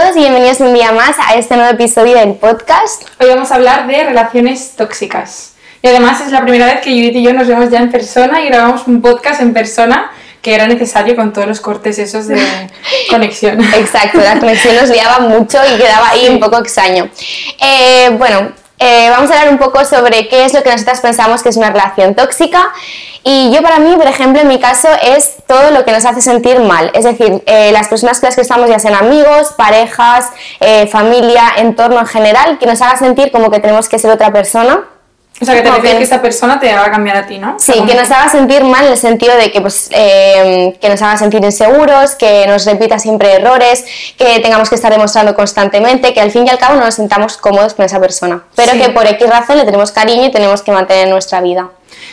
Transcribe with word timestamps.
todos 0.00 0.16
y 0.16 0.20
bienvenidos 0.20 0.60
un 0.60 0.72
día 0.72 0.92
más 0.92 1.16
a 1.18 1.34
este 1.34 1.56
nuevo 1.56 1.72
episodio 1.72 2.16
del 2.16 2.32
podcast. 2.32 3.02
Hoy 3.20 3.28
vamos 3.28 3.52
a 3.52 3.56
hablar 3.56 3.86
de 3.86 4.02
relaciones 4.02 4.74
tóxicas. 4.74 5.52
Y 5.82 5.88
además 5.88 6.22
es 6.22 6.32
la 6.32 6.40
primera 6.40 6.64
vez 6.64 6.80
que 6.80 6.90
Judith 6.90 7.16
y 7.16 7.22
yo 7.22 7.34
nos 7.34 7.46
vemos 7.46 7.68
ya 7.68 7.80
en 7.80 7.90
persona 7.90 8.40
y 8.40 8.46
grabamos 8.46 8.86
un 8.86 9.02
podcast 9.02 9.42
en 9.42 9.52
persona 9.52 10.10
que 10.40 10.54
era 10.54 10.66
necesario 10.66 11.14
con 11.16 11.34
todos 11.34 11.46
los 11.46 11.60
cortes 11.60 11.98
esos 11.98 12.28
de 12.28 12.40
conexión. 13.10 13.62
Exacto, 13.74 14.20
la 14.20 14.38
conexión 14.38 14.74
nos 14.76 14.88
liaba 14.88 15.18
mucho 15.18 15.58
y 15.70 15.76
quedaba 15.76 16.08
ahí 16.08 16.28
un 16.30 16.40
poco 16.40 16.56
extraño. 16.60 17.10
Eh, 17.60 18.08
bueno, 18.16 18.52
eh, 18.80 19.10
vamos 19.10 19.30
a 19.30 19.34
hablar 19.34 19.52
un 19.52 19.58
poco 19.58 19.84
sobre 19.84 20.26
qué 20.28 20.46
es 20.46 20.54
lo 20.54 20.62
que 20.62 20.70
nosotras 20.70 21.00
pensamos 21.02 21.42
que 21.42 21.50
es 21.50 21.56
una 21.58 21.70
relación 21.70 22.14
tóxica. 22.14 22.72
Y 23.22 23.52
yo 23.52 23.62
para 23.62 23.78
mí, 23.78 23.94
por 23.94 24.06
ejemplo, 24.06 24.40
en 24.40 24.48
mi 24.48 24.58
caso 24.58 24.88
es 25.02 25.34
todo 25.46 25.70
lo 25.70 25.84
que 25.84 25.92
nos 25.92 26.06
hace 26.06 26.22
sentir 26.22 26.58
mal. 26.60 26.90
Es 26.94 27.04
decir, 27.04 27.42
eh, 27.44 27.72
las 27.72 27.88
personas 27.88 28.20
con 28.20 28.28
las 28.28 28.36
que 28.36 28.40
estamos, 28.40 28.70
ya 28.70 28.78
sean 28.78 28.94
amigos, 28.94 29.52
parejas, 29.56 30.30
eh, 30.60 30.86
familia, 30.86 31.42
entorno 31.58 32.00
en 32.00 32.06
general, 32.06 32.58
que 32.58 32.64
nos 32.64 32.80
haga 32.80 32.96
sentir 32.96 33.30
como 33.30 33.50
que 33.50 33.60
tenemos 33.60 33.86
que 33.88 33.98
ser 33.98 34.10
otra 34.10 34.32
persona 34.32 34.82
o 35.40 35.44
sea, 35.44 35.54
que 35.54 35.62
te 35.62 35.70
refieres 35.70 35.98
que 35.98 36.04
esa 36.04 36.20
persona 36.20 36.60
te 36.60 36.70
haga 36.70 36.90
cambiar 36.90 37.16
a 37.16 37.26
ti, 37.26 37.38
¿no? 37.38 37.56
Sí, 37.58 37.72
que 37.86 37.94
nos 37.94 38.10
haga 38.10 38.28
sentir 38.28 38.62
mal 38.62 38.84
en 38.84 38.92
el 38.92 38.98
sentido 38.98 39.36
de 39.36 39.50
que, 39.50 39.60
pues, 39.60 39.88
eh, 39.90 40.76
que 40.80 40.88
nos 40.88 41.00
haga 41.00 41.16
sentir 41.16 41.42
inseguros, 41.42 42.14
que 42.14 42.46
nos 42.46 42.66
repita 42.66 42.98
siempre 42.98 43.34
errores, 43.34 43.84
que 44.18 44.40
tengamos 44.40 44.68
que 44.68 44.74
estar 44.74 44.92
demostrando 44.92 45.34
constantemente, 45.34 46.12
que 46.12 46.20
al 46.20 46.30
fin 46.30 46.46
y 46.46 46.50
al 46.50 46.58
cabo 46.58 46.74
no 46.74 46.84
nos 46.84 46.96
sintamos 46.96 47.38
cómodos 47.38 47.72
con 47.72 47.86
esa 47.86 47.98
persona. 47.98 48.44
Pero 48.54 48.72
que 48.72 48.90
por 48.90 49.06
X 49.06 49.30
razón 49.30 49.56
le 49.56 49.64
tenemos 49.64 49.92
cariño 49.92 50.26
y 50.26 50.30
tenemos 50.30 50.62
que 50.62 50.72
mantener 50.72 51.08
nuestra 51.08 51.40
vida. 51.40 51.70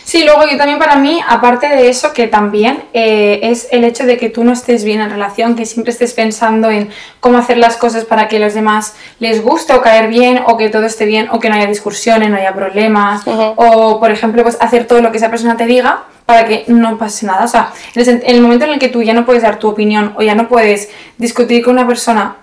Sí, 0.07 0.23
luego 0.23 0.47
yo 0.49 0.55
también 0.55 0.79
para 0.79 0.95
mí, 0.95 1.19
aparte 1.27 1.67
de 1.67 1.89
eso, 1.89 2.13
que 2.13 2.27
también 2.29 2.81
eh, 2.93 3.41
es 3.43 3.67
el 3.71 3.83
hecho 3.83 4.05
de 4.05 4.15
que 4.15 4.29
tú 4.29 4.45
no 4.45 4.53
estés 4.53 4.85
bien 4.85 5.01
en 5.01 5.09
relación, 5.09 5.57
que 5.57 5.65
siempre 5.65 5.91
estés 5.91 6.13
pensando 6.13 6.71
en 6.71 6.89
cómo 7.19 7.37
hacer 7.37 7.57
las 7.57 7.75
cosas 7.75 8.05
para 8.05 8.29
que 8.29 8.39
los 8.39 8.53
demás 8.53 8.95
les 9.19 9.43
guste 9.43 9.73
o 9.73 9.81
caer 9.81 10.07
bien, 10.07 10.39
o 10.45 10.55
que 10.55 10.69
todo 10.69 10.85
esté 10.85 11.05
bien, 11.05 11.27
o 11.29 11.41
que 11.41 11.49
no 11.49 11.55
haya 11.55 11.65
discusiones, 11.65 12.29
no 12.29 12.37
haya 12.37 12.53
problemas, 12.53 13.23
o 13.25 13.99
por 13.99 14.09
ejemplo, 14.09 14.43
pues 14.43 14.55
hacer 14.61 14.87
todo 14.87 15.01
lo 15.01 15.11
que 15.11 15.17
esa 15.17 15.29
persona 15.29 15.57
te 15.57 15.65
diga 15.65 16.05
para 16.25 16.45
que 16.45 16.63
no 16.67 16.97
pase 16.97 17.25
nada. 17.25 17.43
O 17.43 17.49
sea, 17.49 17.73
en 17.93 18.21
el 18.23 18.39
momento 18.39 18.63
en 18.63 18.71
el 18.71 18.79
que 18.79 18.87
tú 18.87 19.03
ya 19.03 19.13
no 19.13 19.25
puedes 19.25 19.43
dar 19.43 19.59
tu 19.59 19.67
opinión 19.67 20.13
o 20.15 20.21
ya 20.21 20.35
no 20.35 20.47
puedes 20.47 20.87
discutir 21.17 21.65
con 21.65 21.73
una 21.73 21.85
persona 21.85 22.37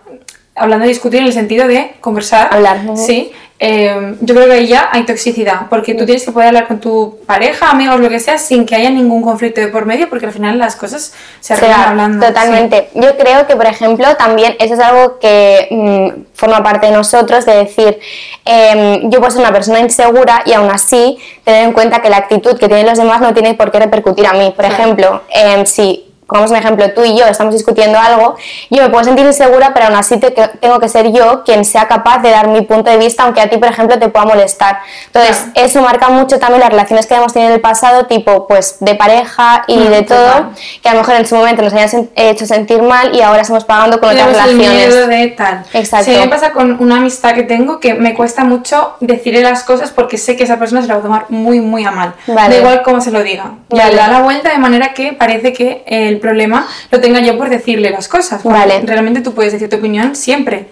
hablando 0.54 0.84
de 0.84 0.88
discutir 0.88 1.20
en 1.20 1.26
el 1.26 1.32
sentido 1.32 1.66
de 1.66 1.92
conversar. 2.00 2.48
Hablar. 2.52 2.80
Sí. 2.96 3.32
Eh, 3.60 4.16
yo 4.20 4.34
creo 4.34 4.46
que 4.46 4.52
ahí 4.52 4.66
ya 4.66 4.88
hay 4.92 5.04
toxicidad, 5.04 5.68
porque 5.70 5.94
tú 5.94 6.04
tienes 6.04 6.24
que 6.24 6.32
poder 6.32 6.48
hablar 6.48 6.66
con 6.66 6.80
tu 6.80 7.20
pareja, 7.24 7.70
amigos, 7.70 8.00
lo 8.00 8.08
que 8.08 8.18
sea, 8.18 8.36
sin 8.36 8.66
que 8.66 8.74
haya 8.74 8.90
ningún 8.90 9.22
conflicto 9.22 9.60
de 9.60 9.68
por 9.68 9.86
medio, 9.86 10.10
porque 10.10 10.26
al 10.26 10.32
final 10.32 10.58
las 10.58 10.74
cosas 10.74 11.14
se 11.40 11.54
arreglan 11.54 11.80
hablando. 11.80 12.26
Totalmente. 12.26 12.90
Yo 12.94 13.16
creo 13.16 13.46
que, 13.46 13.54
por 13.54 13.66
ejemplo, 13.66 14.16
también 14.16 14.56
eso 14.58 14.74
es 14.74 14.80
algo 14.80 15.18
que 15.20 15.68
mm, 15.70 16.34
forma 16.34 16.62
parte 16.62 16.86
de 16.88 16.92
nosotros, 16.92 17.46
de 17.46 17.56
decir, 17.56 17.98
em, 18.44 19.08
yo 19.08 19.20
puedo 19.20 19.30
ser 19.30 19.40
una 19.40 19.52
persona 19.52 19.78
insegura 19.78 20.42
y 20.44 20.52
aún 20.52 20.70
así 20.70 21.16
tener 21.44 21.64
en 21.64 21.72
cuenta 21.72 22.02
que 22.02 22.10
la 22.10 22.18
actitud 22.18 22.58
que 22.58 22.66
tienen 22.66 22.86
los 22.86 22.98
demás 22.98 23.20
no 23.20 23.32
tiene 23.32 23.54
por 23.54 23.70
qué 23.70 23.78
repercutir 23.78 24.26
a 24.26 24.32
mí. 24.32 24.52
Por 24.54 24.64
ejemplo, 24.64 25.22
eh, 25.32 25.64
si 25.64 26.03
pongamos 26.26 26.50
un 26.50 26.56
ejemplo, 26.56 26.90
tú 26.92 27.04
y 27.04 27.16
yo 27.16 27.26
estamos 27.26 27.54
discutiendo 27.54 27.98
algo, 27.98 28.36
yo 28.70 28.82
me 28.82 28.88
puedo 28.88 29.04
sentir 29.04 29.26
insegura, 29.26 29.72
pero 29.74 29.86
aún 29.86 29.96
así 29.96 30.18
tengo 30.18 30.80
que 30.80 30.88
ser 30.88 31.12
yo 31.12 31.44
quien 31.44 31.64
sea 31.64 31.86
capaz 31.86 32.18
de 32.18 32.30
dar 32.30 32.48
mi 32.48 32.62
punto 32.62 32.90
de 32.90 32.96
vista, 32.96 33.24
aunque 33.24 33.40
a 33.40 33.48
ti, 33.48 33.58
por 33.58 33.68
ejemplo, 33.68 33.98
te 33.98 34.08
pueda 34.08 34.24
molestar. 34.24 34.78
Entonces, 35.06 35.46
eso 35.54 35.82
marca 35.82 36.08
mucho 36.08 36.38
también 36.38 36.60
las 36.60 36.70
relaciones 36.70 37.06
que 37.06 37.14
hemos 37.14 37.32
tenido 37.32 37.50
en 37.50 37.56
el 37.56 37.60
pasado, 37.60 38.06
tipo, 38.06 38.46
pues, 38.46 38.76
de 38.80 38.94
pareja 38.94 39.64
y 39.66 39.76
mm, 39.76 39.90
de 39.90 40.02
todo, 40.02 40.50
que 40.82 40.88
a 40.88 40.94
lo 40.94 41.00
mejor 41.00 41.16
en 41.16 41.26
su 41.26 41.36
momento 41.36 41.62
nos 41.62 41.72
hayan 41.74 42.08
hecho 42.14 42.46
sentir 42.46 42.82
mal 42.82 43.14
y 43.14 43.20
ahora 43.20 43.42
estamos 43.42 43.64
pagando 43.64 44.00
con 44.00 44.10
otras 44.10 44.26
relaciones. 44.26 44.66
El 44.66 44.88
miedo 44.88 45.06
de 45.06 45.28
tal. 45.28 45.64
Exacto. 45.72 46.10
Sí, 46.10 46.16
me 46.18 46.28
pasa 46.28 46.52
con 46.52 46.82
una 46.82 46.96
amistad 46.96 47.34
que 47.34 47.42
tengo 47.42 47.80
que 47.80 47.94
me 47.94 48.14
cuesta 48.14 48.44
mucho 48.44 48.94
decirle 49.00 49.42
las 49.42 49.62
cosas 49.62 49.90
porque 49.90 50.18
sé 50.18 50.36
que 50.36 50.44
esa 50.44 50.58
persona 50.58 50.82
se 50.82 50.88
la 50.88 50.94
va 50.94 51.00
a 51.00 51.02
tomar 51.02 51.26
muy, 51.28 51.60
muy 51.60 51.84
a 51.84 51.90
mal. 51.90 52.14
Da 52.26 52.54
igual 52.54 52.82
cómo 52.82 53.00
se 53.00 53.10
lo 53.10 53.22
diga. 53.22 53.52
Le 53.70 53.94
da 53.94 54.08
la 54.08 54.22
vuelta 54.22 54.50
de 54.50 54.58
manera 54.58 54.94
que 54.94 55.12
parece 55.12 55.52
que 55.52 55.82
el 55.86 56.13
el 56.14 56.20
problema 56.20 56.66
lo 56.90 57.00
tenga 57.00 57.20
yo 57.20 57.36
por 57.36 57.50
decirle 57.50 57.90
las 57.90 58.08
cosas. 58.08 58.42
Vale. 58.42 58.80
Realmente 58.84 59.20
tú 59.20 59.34
puedes 59.34 59.52
decir 59.52 59.68
tu 59.68 59.76
opinión 59.76 60.16
siempre. 60.16 60.68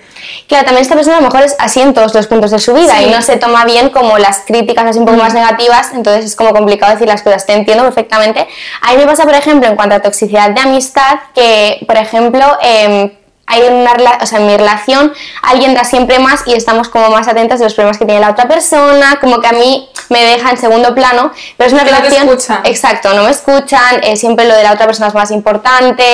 Claro, 0.48 0.64
también 0.64 0.82
esta 0.82 0.94
persona 0.94 1.19
a 1.19 1.20
lo 1.20 1.26
mejor 1.26 1.42
es 1.42 1.56
así 1.58 1.80
en 1.80 1.94
todos 1.94 2.14
los 2.14 2.26
puntos 2.26 2.50
de 2.50 2.58
su 2.58 2.75
vida 2.75 3.03
y 3.03 3.10
no 3.10 3.22
se 3.22 3.36
toma 3.36 3.64
bien 3.64 3.91
como 3.91 4.19
las 4.19 4.41
críticas 4.47 4.84
así 4.86 4.98
un 4.98 5.04
poco 5.04 5.19
mm. 5.19 5.20
más 5.20 5.34
negativas, 5.34 5.92
entonces 5.94 6.25
es 6.25 6.36
como 6.36 6.53
complicado 6.53 6.92
decir 6.92 7.08
las 7.08 7.22
cosas. 7.22 7.47
Te 7.47 7.54
entiendo 7.54 7.84
perfectamente. 7.84 8.47
A 8.80 8.92
mí 8.92 8.98
me 8.98 9.06
pasa, 9.06 9.25
por 9.25 9.34
ejemplo, 9.34 9.69
en 9.69 9.76
cuanto 9.76 9.97
a 9.97 10.00
toxicidad 10.00 10.50
de 10.50 10.60
amistad, 10.60 11.20
que, 11.34 11.84
por 11.86 11.97
ejemplo, 11.97 12.44
eh, 12.62 13.19
hay 13.47 13.62
una, 13.62 13.92
o 14.20 14.26
sea, 14.26 14.38
en 14.38 14.47
mi 14.47 14.56
relación 14.56 15.12
alguien 15.42 15.74
da 15.74 15.84
siempre 15.84 16.19
más 16.19 16.42
y 16.47 16.54
estamos 16.54 16.88
como 16.88 17.10
más 17.10 17.28
atentas 17.28 17.59
de 17.59 17.66
los 17.66 17.74
problemas 17.74 17.98
que 17.98 18.04
tiene 18.04 18.20
la 18.20 18.30
otra 18.30 18.48
persona, 18.48 19.19
como 19.20 19.41
que 19.41 19.48
a 19.48 19.53
mí 19.53 19.88
me 20.12 20.24
deja 20.24 20.50
en 20.50 20.56
segundo 20.56 20.94
plano, 20.94 21.32
pero 21.56 21.66
es 21.68 21.72
una 21.72 21.84
relación... 21.84 22.26
No 22.26 22.32
escuchan. 22.32 22.60
Exacto, 22.64 23.12
no 23.14 23.24
me 23.24 23.30
escuchan, 23.30 24.00
eh, 24.02 24.16
siempre 24.16 24.46
lo 24.46 24.54
de 24.54 24.62
la 24.62 24.72
otra 24.72 24.86
persona 24.86 25.08
es 25.08 25.14
más 25.14 25.30
importante 25.30 26.04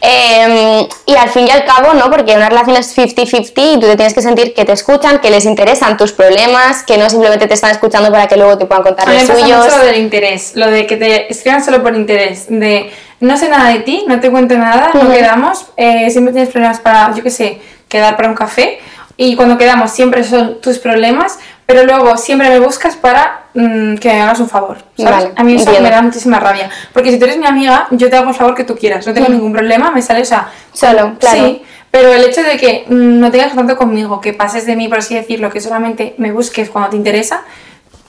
em, 0.00 0.86
y 1.06 1.14
al 1.16 1.28
fin 1.28 1.46
y 1.46 1.50
al 1.50 1.64
cabo, 1.64 1.94
¿no? 1.94 2.10
Porque 2.10 2.34
una 2.34 2.48
relación 2.48 2.76
es 2.76 2.96
50-50 2.96 3.52
y 3.56 3.80
tú 3.80 3.86
te 3.86 3.96
tienes 3.96 4.14
que 4.14 4.22
sentir 4.22 4.54
que 4.54 4.64
te 4.64 4.72
escuchan, 4.72 5.20
que 5.20 5.30
les 5.30 5.44
interesan 5.44 5.96
tus 5.96 6.12
problemas, 6.12 6.82
que 6.84 6.96
no 6.96 7.10
simplemente 7.10 7.46
te 7.46 7.54
están 7.54 7.72
escuchando 7.72 8.10
para 8.10 8.26
que 8.26 8.36
luego 8.36 8.56
te 8.56 8.66
puedan 8.66 8.84
contar 8.84 9.08
los 9.08 9.22
suyos. 9.22 9.64
Mucho 9.64 9.76
lo 9.76 9.84
del 9.84 9.96
interés, 9.96 10.52
lo 10.54 10.70
de 10.70 10.86
que 10.86 10.96
te 10.96 11.30
escriban 11.30 11.64
solo 11.64 11.82
por 11.82 11.94
interés, 11.94 12.46
de 12.48 12.90
no 13.20 13.36
sé 13.36 13.48
nada 13.48 13.70
de 13.70 13.80
ti, 13.80 14.04
no 14.06 14.20
te 14.20 14.30
cuento 14.30 14.56
nada, 14.56 14.90
no 14.94 15.10
quedamos, 15.10 15.66
eh, 15.76 16.08
siempre 16.10 16.32
tienes 16.32 16.50
problemas 16.50 16.78
para, 16.78 17.12
yo 17.14 17.22
qué 17.22 17.30
sé, 17.30 17.60
quedar 17.88 18.16
para 18.16 18.28
un 18.28 18.34
café 18.34 18.78
y 19.16 19.34
cuando 19.34 19.58
quedamos 19.58 19.90
siempre 19.90 20.22
son 20.22 20.60
tus 20.60 20.78
problemas, 20.78 21.38
pero 21.68 21.84
luego 21.84 22.16
siempre 22.16 22.48
me 22.48 22.60
buscas 22.60 22.96
para 22.96 23.42
mm, 23.52 23.96
que 23.96 24.08
me 24.08 24.22
hagas 24.22 24.40
un 24.40 24.48
favor, 24.48 24.78
¿sabes? 24.96 25.28
a 25.36 25.44
mí 25.44 25.54
eso 25.56 25.70
me 25.70 25.90
da 25.90 26.00
muchísima 26.00 26.40
rabia, 26.40 26.70
porque 26.94 27.10
si 27.10 27.18
tú 27.18 27.26
eres 27.26 27.36
mi 27.36 27.44
amiga, 27.44 27.88
yo 27.90 28.08
te 28.08 28.16
hago 28.16 28.30
el 28.30 28.34
favor 28.34 28.54
que 28.54 28.64
tú 28.64 28.74
quieras, 28.74 29.06
no 29.06 29.12
tengo 29.12 29.28
ningún 29.28 29.52
problema, 29.52 29.90
me 29.90 30.00
sale, 30.00 30.22
o 30.22 30.24
sea... 30.24 30.50
Solo, 30.72 31.16
claro. 31.18 31.46
Sí, 31.46 31.62
pero 31.90 32.10
el 32.14 32.24
hecho 32.24 32.42
de 32.42 32.56
que 32.56 32.86
mm, 32.88 33.20
no 33.20 33.30
tengas 33.30 33.54
tanto 33.54 33.76
conmigo, 33.76 34.18
que 34.18 34.32
pases 34.32 34.64
de 34.64 34.76
mí, 34.76 34.88
por 34.88 35.00
así 35.00 35.14
decirlo, 35.14 35.50
que 35.50 35.60
solamente 35.60 36.14
me 36.16 36.32
busques 36.32 36.70
cuando 36.70 36.88
te 36.88 36.96
interesa, 36.96 37.42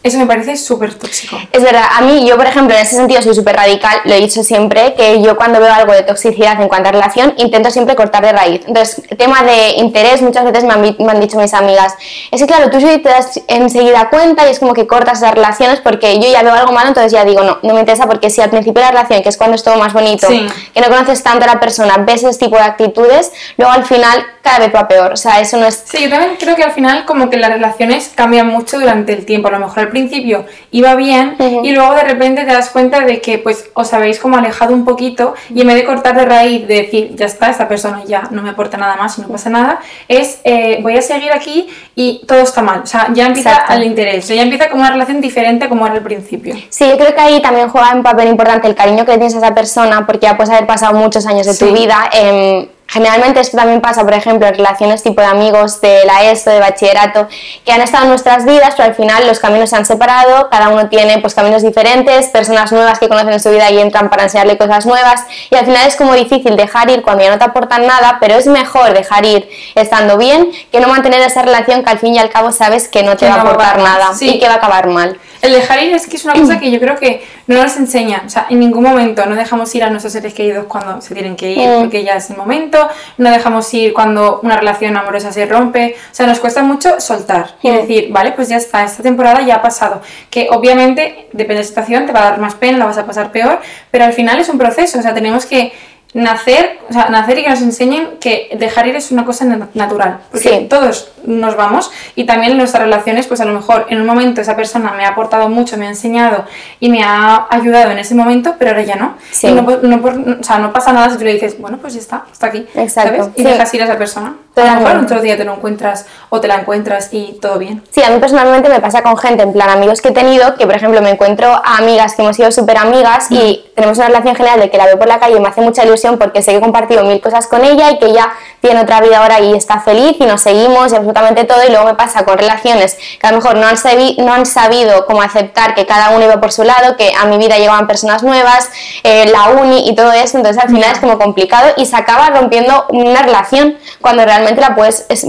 eso 0.01 0.17
me 0.17 0.25
parece 0.25 0.55
súper 0.55 0.93
tóxico. 0.93 1.37
Es 1.51 1.61
verdad, 1.61 1.83
a 1.97 2.01
mí, 2.01 2.25
yo 2.25 2.37
por 2.37 2.45
ejemplo, 2.45 2.73
en 2.73 2.81
ese 2.83 2.95
sentido 2.95 3.21
soy 3.21 3.35
súper 3.35 3.57
radical, 3.57 3.99
lo 4.05 4.13
he 4.13 4.19
dicho 4.21 4.43
siempre, 4.43 4.93
que 4.93 5.21
yo 5.21 5.35
cuando 5.35 5.59
veo 5.59 5.73
algo 5.73 5.91
de 5.91 6.03
toxicidad 6.03 6.61
en 6.61 6.69
cuanto 6.69 6.87
a 6.89 6.91
relación, 6.93 7.33
intento 7.37 7.69
siempre 7.69 7.95
cortar 7.95 8.23
de 8.23 8.31
raíz. 8.31 8.61
Entonces, 8.65 9.03
tema 9.17 9.43
de 9.43 9.71
interés, 9.71 10.21
muchas 10.21 10.45
veces 10.45 10.63
me 10.63 10.73
han, 10.73 11.19
dicho 11.19 11.37
mis 11.37 11.53
amigas, 11.53 11.95
es 12.31 12.39
que 12.39 12.47
claro, 12.47 12.69
tú 12.69 12.79
te 12.79 13.09
das 13.09 13.41
enseguida 13.47 14.09
cuenta 14.09 14.47
y 14.47 14.51
es 14.51 14.59
como 14.59 14.73
que 14.73 14.87
cortas 14.87 15.19
las 15.19 15.33
relaciones 15.33 15.81
porque 15.81 16.17
yo 16.19 16.31
ya 16.31 16.43
veo 16.43 16.53
algo 16.53 16.71
malo, 16.71 16.87
entonces 16.87 17.11
ya 17.11 17.25
digo, 17.25 17.43
no, 17.43 17.59
no 17.61 17.73
me 17.73 17.81
interesa 17.81 18.07
porque 18.07 18.29
si 18.29 18.41
al 18.41 18.49
principio 18.49 18.81
de 18.81 18.85
la 18.85 18.91
relación, 18.91 19.21
que 19.21 19.29
es 19.29 19.37
cuando 19.37 19.55
es 19.55 19.63
todo 19.63 19.75
más 19.75 19.91
bonito, 19.91 20.27
que 20.27 20.81
no 20.81 20.87
conoces 20.87 21.21
tanto 21.23 21.43
a 21.43 21.47
la 21.47 21.59
persona, 21.59 21.97
ves 21.97 22.23
ese 22.23 22.39
tipo 22.39 22.55
de 22.55 22.63
actitudes, 22.63 23.33
luego 23.57 23.73
al 23.73 23.83
final 23.83 24.25
cada 24.41 24.59
vez 24.59 24.73
va 24.73 24.87
peor. 24.87 25.11
O 25.13 25.17
sea, 25.17 25.39
eso 25.39 25.57
no 25.57 25.65
es... 25.65 25.83
Sí, 25.85 26.03
yo 26.03 26.09
también 26.09 26.35
creo 26.39 26.55
que 26.55 26.63
al 26.63 26.71
final 26.71 27.05
como 27.05 27.29
que 27.29 27.37
las 27.37 27.51
relaciones 27.51 28.11
cambian 28.15 28.47
mucho 28.47 28.79
durante 28.79 29.13
el 29.13 29.25
tiempo. 29.25 29.49
A 29.49 29.51
lo 29.51 29.59
mejor 29.59 29.88
al 29.89 29.91
principio 29.91 30.45
iba 30.71 30.95
bien 30.95 31.35
y 31.63 31.71
luego 31.71 31.93
de 31.95 32.03
repente 32.03 32.45
te 32.45 32.53
das 32.53 32.69
cuenta 32.69 33.01
de 33.01 33.19
que 33.21 33.39
pues 33.39 33.69
os 33.73 33.91
habéis 33.93 34.19
como 34.19 34.37
alejado 34.37 34.73
un 34.73 34.85
poquito 34.85 35.33
y 35.53 35.61
en 35.61 35.67
vez 35.67 35.77
de 35.77 35.85
cortar 35.85 36.15
de 36.15 36.25
raíz, 36.25 36.67
de 36.67 36.75
decir, 36.75 37.15
ya 37.15 37.25
está, 37.25 37.49
esta 37.49 37.67
persona 37.67 38.03
ya 38.05 38.27
no 38.31 38.41
me 38.41 38.51
aporta 38.51 38.77
nada 38.77 38.95
más 38.95 39.17
y 39.17 39.21
no 39.21 39.27
pasa 39.27 39.49
nada, 39.49 39.79
es 40.07 40.39
eh, 40.43 40.79
voy 40.81 40.97
a 40.97 41.01
seguir 41.01 41.31
aquí 41.31 41.67
y 41.95 42.21
todo 42.27 42.41
está 42.41 42.61
mal. 42.61 42.81
O 42.83 42.85
sea, 42.85 43.09
ya 43.13 43.27
empieza 43.27 43.65
el 43.69 43.83
interés, 43.83 44.27
ya 44.27 44.41
empieza 44.41 44.69
como 44.69 44.81
una 44.81 44.91
relación 44.91 45.21
diferente 45.21 45.67
como 45.67 45.85
era 45.85 45.95
al 45.95 46.03
principio. 46.03 46.55
Sí, 46.69 46.87
yo 46.87 46.97
creo 46.97 47.15
que 47.15 47.21
ahí 47.21 47.41
también 47.41 47.69
juega 47.69 47.93
un 47.93 48.03
papel 48.03 48.29
importante 48.29 48.67
el 48.67 48.75
cariño 48.75 49.05
que 49.05 49.13
tienes 49.13 49.33
a 49.35 49.39
esa 49.39 49.55
persona 49.55 50.05
porque 50.05 50.27
ya 50.27 50.37
puedes 50.37 50.51
haber 50.51 50.67
pasado 50.67 50.93
muchos 50.93 51.25
años 51.25 51.47
de 51.47 51.55
tu 51.55 51.73
vida. 51.73 52.09
en 52.13 52.78
Generalmente 52.89 53.39
esto 53.39 53.55
también 53.55 53.81
pasa, 53.81 54.03
por 54.03 54.13
ejemplo, 54.15 54.47
en 54.47 54.55
relaciones 54.55 55.03
tipo 55.03 55.21
de 55.21 55.27
amigos 55.27 55.79
de 55.79 56.05
la 56.05 56.23
ESO, 56.31 56.49
de 56.49 56.59
bachillerato, 56.59 57.27
que 57.63 57.71
han 57.71 57.81
estado 57.81 58.05
en 58.05 58.09
nuestras 58.09 58.45
vidas, 58.45 58.73
pero 58.75 58.89
al 58.89 58.95
final 58.95 59.27
los 59.27 59.37
caminos 59.37 59.69
se 59.69 59.75
han 59.75 59.85
separado, 59.85 60.49
cada 60.49 60.69
uno 60.69 60.89
tiene 60.89 61.19
pues 61.19 61.35
caminos 61.35 61.61
diferentes, 61.61 62.29
personas 62.29 62.71
nuevas 62.71 62.97
que 62.97 63.07
conocen 63.07 63.33
en 63.33 63.39
su 63.39 63.51
vida 63.51 63.69
y 63.69 63.79
entran 63.79 64.09
para 64.09 64.23
enseñarle 64.23 64.57
cosas 64.57 64.87
nuevas, 64.87 65.21
y 65.51 65.55
al 65.55 65.65
final 65.65 65.87
es 65.87 65.95
como 65.95 66.15
difícil 66.15 66.57
dejar 66.57 66.89
ir 66.89 67.03
cuando 67.03 67.23
ya 67.23 67.29
no 67.29 67.37
te 67.37 67.43
aportan 67.43 67.85
nada, 67.85 68.17
pero 68.19 68.35
es 68.35 68.47
mejor 68.47 68.93
dejar 68.93 69.23
ir 69.23 69.47
estando 69.75 70.17
bien 70.17 70.49
que 70.71 70.79
no 70.79 70.87
mantener 70.87 71.21
esa 71.21 71.43
relación 71.43 71.83
que 71.83 71.91
al 71.91 71.99
fin 71.99 72.15
y 72.15 72.17
al 72.17 72.31
cabo 72.31 72.51
sabes 72.51 72.87
que 72.87 73.03
no 73.03 73.15
te 73.15 73.29
va 73.29 73.35
a 73.35 73.41
aportar 73.41 73.77
nada 73.77 74.09
y 74.19 74.39
que 74.39 74.47
va 74.47 74.55
a 74.55 74.57
acabar 74.57 74.87
mal. 74.87 75.19
El 75.41 75.53
dejar 75.53 75.83
ir 75.83 75.93
es 75.93 76.07
que 76.07 76.17
es 76.17 76.25
una 76.25 76.33
cosa 76.33 76.59
que 76.59 76.71
yo 76.71 76.79
creo 76.79 76.95
que 76.97 77.25
no 77.47 77.61
nos 77.61 77.77
enseñan, 77.77 78.25
o 78.25 78.29
sea, 78.29 78.47
en 78.49 78.59
ningún 78.59 78.83
momento. 78.83 79.25
No 79.25 79.35
dejamos 79.35 79.73
ir 79.75 79.83
a 79.83 79.89
nuestros 79.89 80.13
seres 80.13 80.33
queridos 80.33 80.65
cuando 80.67 81.01
se 81.01 81.13
tienen 81.13 81.35
que 81.35 81.51
ir, 81.51 81.67
mm. 81.67 81.79
porque 81.81 82.03
ya 82.03 82.13
es 82.13 82.29
el 82.29 82.37
momento, 82.37 82.87
no 83.17 83.31
dejamos 83.31 83.73
ir 83.73 83.93
cuando 83.93 84.39
una 84.43 84.57
relación 84.57 84.95
amorosa 84.97 85.31
se 85.31 85.45
rompe, 85.45 85.95
o 86.11 86.15
sea, 86.15 86.27
nos 86.27 86.39
cuesta 86.39 86.63
mucho 86.63 86.99
soltar. 86.99 87.55
Y 87.61 87.71
decir, 87.71 88.09
vale, 88.11 88.31
pues 88.33 88.49
ya 88.49 88.57
está, 88.57 88.83
esta 88.83 89.03
temporada 89.03 89.41
ya 89.41 89.55
ha 89.55 89.61
pasado, 89.61 90.01
que 90.29 90.47
obviamente 90.51 91.27
depende 91.31 91.55
de 91.55 91.59
la 91.59 91.63
situación, 91.63 92.05
te 92.05 92.11
va 92.11 92.21
a 92.21 92.31
dar 92.31 92.39
más 92.39 92.55
pena, 92.55 92.77
la 92.77 92.85
vas 92.85 92.97
a 92.97 93.05
pasar 93.05 93.31
peor, 93.31 93.59
pero 93.91 94.05
al 94.05 94.13
final 94.13 94.39
es 94.39 94.49
un 94.49 94.57
proceso, 94.57 94.99
o 94.99 95.01
sea, 95.01 95.13
tenemos 95.13 95.45
que 95.45 95.73
nacer, 96.13 96.79
o 96.89 96.93
sea, 96.93 97.09
nacer 97.09 97.37
y 97.37 97.43
que 97.43 97.49
nos 97.49 97.61
enseñen 97.61 98.17
que 98.19 98.49
dejar 98.57 98.87
ir 98.87 98.95
es 98.95 99.11
una 99.11 99.25
cosa 99.25 99.45
na- 99.45 99.67
natural. 99.75 100.19
Porque 100.31 100.49
Sí. 100.49 100.67
todos 100.69 101.11
nos 101.25 101.55
vamos 101.55 101.91
y 102.15 102.23
también 102.25 102.53
en 102.53 102.57
nuestras 102.57 102.81
relaciones, 102.83 103.27
pues 103.27 103.41
a 103.41 103.45
lo 103.45 103.53
mejor 103.53 103.85
en 103.89 104.01
un 104.01 104.07
momento 104.07 104.41
esa 104.41 104.55
persona 104.55 104.91
me 104.93 105.05
ha 105.05 105.09
aportado 105.09 105.49
mucho, 105.49 105.77
me 105.77 105.85
ha 105.85 105.89
enseñado 105.89 106.45
y 106.79 106.89
me 106.89 107.03
ha 107.03 107.45
ayudado 107.51 107.91
en 107.91 107.99
ese 107.99 108.15
momento, 108.15 108.55
pero 108.57 108.71
ahora 108.71 108.83
ya 108.83 108.95
no. 108.95 109.15
Sí. 109.31 109.47
Y 109.47 109.51
no, 109.51 109.61
no 109.61 110.01
por- 110.01 110.17
o 110.39 110.43
sea, 110.43 110.57
no 110.57 110.73
pasa 110.73 110.91
nada 110.93 111.11
si 111.11 111.17
tú 111.17 111.25
le 111.25 111.33
dices, 111.33 111.59
bueno, 111.59 111.77
pues 111.77 111.93
ya 111.93 111.99
está, 111.99 112.25
hasta 112.31 112.47
aquí. 112.47 112.65
Exacto, 112.73 113.17
¿sabes? 113.17 113.29
Y 113.35 113.41
sí. 113.43 113.47
dejas 113.47 113.73
ir 113.75 113.81
a 113.83 113.85
esa 113.85 113.97
persona. 113.97 114.27
A 114.27 114.61
lo 114.61 114.65
Totalmente. 114.65 114.89
mejor 114.89 115.03
otro 115.05 115.21
día 115.21 115.37
te 115.37 115.45
lo 115.45 115.53
encuentras 115.53 116.05
o 116.29 116.41
te 116.41 116.47
la 116.49 116.55
encuentras 116.55 117.09
y 117.13 117.37
todo 117.41 117.57
bien. 117.59 117.81
Sí, 117.91 118.01
a 118.03 118.09
mí 118.09 118.19
personalmente 118.19 118.67
me 118.67 118.81
pasa 118.81 119.01
con 119.03 119.15
gente, 119.15 119.43
en 119.43 119.53
plan 119.53 119.69
amigos 119.69 120.01
que 120.01 120.09
he 120.09 120.11
tenido, 120.11 120.55
que 120.55 120.65
por 120.65 120.75
ejemplo 120.75 121.01
me 121.01 121.11
encuentro 121.11 121.47
a 121.63 121.77
amigas 121.77 122.15
que 122.15 122.23
hemos 122.23 122.35
sido 122.35 122.51
súper 122.51 122.77
amigas 122.77 123.27
y 123.31 123.63
tenemos 123.79 123.97
una 123.97 124.07
relación 124.07 124.35
general 124.35 124.59
de 124.59 124.69
que 124.69 124.77
la 124.77 124.85
veo 124.85 124.97
por 124.99 125.07
la 125.07 125.19
calle 125.19 125.37
y 125.37 125.39
me 125.39 125.47
hace 125.49 125.61
mucha 125.61 125.83
ilusión 125.83 126.17
porque 126.17 126.41
sé 126.41 126.51
que 126.51 126.57
he 126.57 126.61
compartido 126.61 127.03
mil 127.03 127.19
cosas 127.21 127.47
con 127.47 127.63
ella 127.63 127.91
y 127.91 127.99
que 127.99 128.05
ella 128.07 128.29
tiene 128.61 128.81
otra 128.81 128.99
vida 129.01 129.19
ahora 129.19 129.39
y 129.39 129.53
está 129.53 129.79
feliz 129.79 130.17
y 130.19 130.25
nos 130.25 130.41
seguimos 130.41 130.91
y 130.91 130.95
absolutamente 130.95 131.45
todo 131.45 131.59
y 131.65 131.69
luego 131.69 131.85
me 131.85 131.95
pasa 131.95 132.25
con 132.25 132.37
relaciones 132.37 132.97
que 133.19 133.25
a 133.27 133.31
lo 133.31 133.37
mejor 133.37 133.55
no 133.57 133.67
han, 133.67 133.77
sabi- 133.77 134.15
no 134.17 134.33
han 134.33 134.45
sabido 134.45 135.05
cómo 135.05 135.21
aceptar 135.21 135.75
que 135.75 135.85
cada 135.85 136.09
uno 136.11 136.25
iba 136.25 136.39
por 136.41 136.51
su 136.51 136.63
lado, 136.63 136.97
que 136.97 137.11
a 137.19 137.25
mi 137.25 137.37
vida 137.37 137.57
llegaban 137.57 137.87
personas 137.87 138.21
nuevas, 138.23 138.69
eh, 139.03 139.31
la 139.31 139.49
uni 139.61 139.89
y 139.89 139.95
todo 139.95 140.11
eso, 140.11 140.37
entonces 140.37 140.61
al 140.61 140.69
final 140.69 140.91
es 140.91 140.99
como 140.99 141.17
complicado 141.17 141.69
y 141.77 141.85
se 141.85 141.95
acaba 141.95 142.29
rompiendo 142.29 142.85
una 142.89 143.21
relación 143.21 143.77
cuando 144.01 144.25
realmente 144.25 144.61
la 144.61 144.75
puedes, 144.75 145.05
es- 145.09 145.25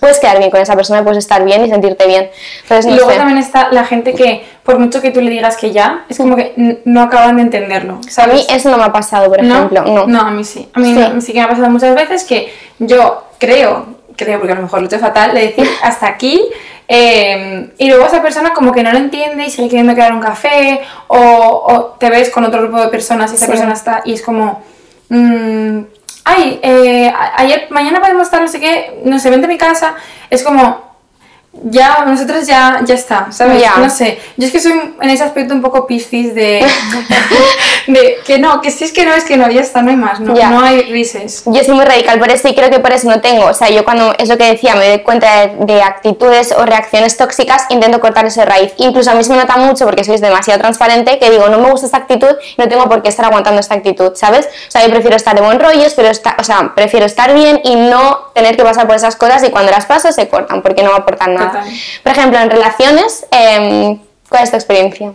puedes 0.00 0.18
quedar 0.18 0.38
bien 0.38 0.50
con 0.50 0.60
esa 0.60 0.76
persona, 0.76 1.02
puedes 1.02 1.18
estar 1.18 1.42
bien 1.44 1.64
y 1.64 1.70
sentirte 1.70 2.06
bien. 2.06 2.30
Entonces, 2.62 2.86
Y 2.92 2.94
luego 2.94 3.10
sé. 3.10 3.16
también 3.16 3.38
está 3.38 3.68
la 3.70 3.84
gente 3.84 4.14
que, 4.14 4.46
por 4.64 4.78
mucho 4.78 5.02
que 5.02 5.10
tú 5.10 5.20
le 5.20 5.30
digas 5.30 5.56
que 5.56 5.72
ya, 5.72 6.04
es 6.08 6.16
como 6.16 6.36
que 6.36 6.80
no 6.86 7.02
acaban 7.02 7.36
de 7.36 7.42
entenderlo. 7.42 8.00
A 8.06 8.10
¿sabes? 8.10 8.34
mí 8.48 8.54
eso 8.54 8.70
no 8.70 8.78
me 8.78 8.84
ha 8.84 8.92
pasado, 8.92 9.28
por 9.28 9.38
ejemplo. 9.44 10.06
No. 10.06 10.20
a 10.20 10.30
mí 10.30 10.42
sí. 10.44 10.68
A 10.72 10.80
mí 10.80 10.94
Sí. 10.94 10.98
no- 11.00 11.20
sí 11.20 11.32
que 11.32 11.38
me 11.40 11.44
ha 11.44 11.48
pasado 11.48 11.68
muchas 11.70 11.94
veces 11.94 12.24
que 12.24 12.52
yo 12.78 13.24
creo, 13.38 13.86
creo 14.16 14.38
porque 14.38 14.52
a 14.52 14.56
lo 14.56 14.62
mejor 14.62 14.80
lo 14.80 14.86
he 14.86 14.88
hecho 14.88 14.98
fatal, 14.98 15.34
de 15.34 15.40
decir 15.48 15.68
hasta 15.82 16.06
aquí. 16.08 16.40
eh, 16.88 17.70
y 17.78 17.88
luego 17.88 18.04
esa 18.06 18.20
persona 18.22 18.52
como 18.52 18.70
que 18.72 18.82
no 18.82 18.92
lo 18.92 18.98
entiende 18.98 19.46
y 19.46 19.50
sigue 19.50 19.68
queriendo 19.68 19.94
quedar 19.94 20.12
un 20.12 20.20
café 20.20 20.80
o, 21.08 21.16
o 21.18 21.84
te 21.98 22.10
ves 22.10 22.28
con 22.30 22.44
otro 22.44 22.60
grupo 22.62 22.78
de 22.80 22.88
personas 22.88 23.32
y 23.32 23.36
esa 23.36 23.46
Sí. 23.46 23.52
persona 23.52 23.72
está 23.72 24.02
y 24.04 24.12
es 24.12 24.20
como 24.22 24.62
mm, 25.08 25.78
ay 26.24 26.60
eh, 26.62 27.08
a- 27.08 27.40
ayer 27.40 27.68
mañana 27.70 28.00
podemos 28.00 28.24
estar 28.24 28.40
no 28.42 28.48
sé 28.48 28.60
qué 28.60 29.00
no 29.04 29.18
sé 29.18 29.30
vente 29.30 29.46
a 29.46 29.48
mi 29.48 29.56
casa 29.58 29.94
es 30.28 30.42
como 30.42 30.93
ya, 31.62 32.04
nosotros 32.06 32.46
ya, 32.46 32.80
ya 32.84 32.94
está, 32.94 33.28
¿sabes? 33.30 33.60
Ya. 33.62 33.76
No 33.76 33.88
sé, 33.88 34.18
yo 34.36 34.46
es 34.46 34.52
que 34.52 34.60
soy 34.60 34.72
en 35.00 35.10
ese 35.10 35.22
aspecto 35.24 35.54
un 35.54 35.62
poco 35.62 35.86
piscis 35.86 36.34
de, 36.34 36.64
de 37.86 38.18
que 38.24 38.38
no, 38.38 38.60
que 38.60 38.70
si 38.70 38.84
es 38.84 38.92
que 38.92 39.04
no, 39.04 39.12
es 39.14 39.24
que 39.24 39.36
no, 39.36 39.50
ya 39.50 39.60
está, 39.60 39.82
no 39.82 39.90
hay 39.90 39.96
más, 39.96 40.20
no, 40.20 40.34
Ya. 40.34 40.50
no 40.50 40.60
hay 40.60 40.82
grises. 40.82 41.42
Yo 41.46 41.62
soy 41.64 41.74
muy 41.74 41.84
radical 41.84 42.18
por 42.18 42.30
eso 42.30 42.48
y 42.48 42.54
creo 42.54 42.70
que 42.70 42.80
por 42.80 42.92
eso 42.92 43.08
no 43.08 43.20
tengo. 43.20 43.46
O 43.46 43.54
sea, 43.54 43.70
yo 43.70 43.84
cuando 43.84 44.14
es 44.18 44.28
lo 44.28 44.36
que 44.38 44.44
decía, 44.44 44.74
me 44.74 44.88
doy 44.88 44.98
cuenta 45.00 45.46
de, 45.46 45.64
de 45.64 45.82
actitudes 45.82 46.52
o 46.56 46.64
reacciones 46.66 47.16
tóxicas, 47.16 47.64
intento 47.70 48.00
cortar 48.00 48.26
esa 48.26 48.44
raíz. 48.44 48.72
Incluso 48.78 49.10
a 49.10 49.14
mí 49.14 49.24
se 49.24 49.30
me 49.30 49.36
nota 49.38 49.56
mucho 49.56 49.84
porque 49.84 50.04
sois 50.04 50.20
demasiado 50.20 50.60
transparente 50.60 51.18
que 51.18 51.30
digo, 51.30 51.48
no 51.48 51.58
me 51.58 51.70
gusta 51.70 51.86
esta 51.86 51.98
actitud 51.98 52.34
y 52.56 52.60
no 52.60 52.68
tengo 52.68 52.84
por 52.88 53.02
qué 53.02 53.08
estar 53.08 53.24
aguantando 53.26 53.60
esta 53.60 53.74
actitud, 53.74 54.12
¿sabes? 54.14 54.46
O 54.46 54.70
sea, 54.70 54.82
yo 54.84 54.90
prefiero 54.90 55.16
estar 55.16 55.34
de 55.34 55.42
buen 55.42 55.58
rollo, 55.60 55.84
pero 55.96 56.08
esta- 56.08 56.36
o 56.38 56.44
sea, 56.44 56.72
prefiero 56.74 57.06
estar 57.06 57.34
bien 57.34 57.60
y 57.64 57.76
no 57.76 58.18
tener 58.34 58.56
que 58.56 58.62
pasar 58.64 58.86
por 58.86 58.96
esas 58.96 59.16
cosas 59.16 59.42
y 59.44 59.50
cuando 59.50 59.70
las 59.70 59.86
paso 59.86 60.10
se 60.12 60.28
cortan 60.28 60.62
porque 60.62 60.82
no 60.82 60.90
me 60.92 60.98
aportan 60.98 61.34
nada. 61.34 61.43
Por 62.02 62.12
ejemplo, 62.12 62.38
en 62.38 62.50
relaciones, 62.50 63.26
em, 63.30 63.98
¿cuál 64.28 64.44
es 64.44 64.50
tu 64.50 64.56
experiencia? 64.56 65.12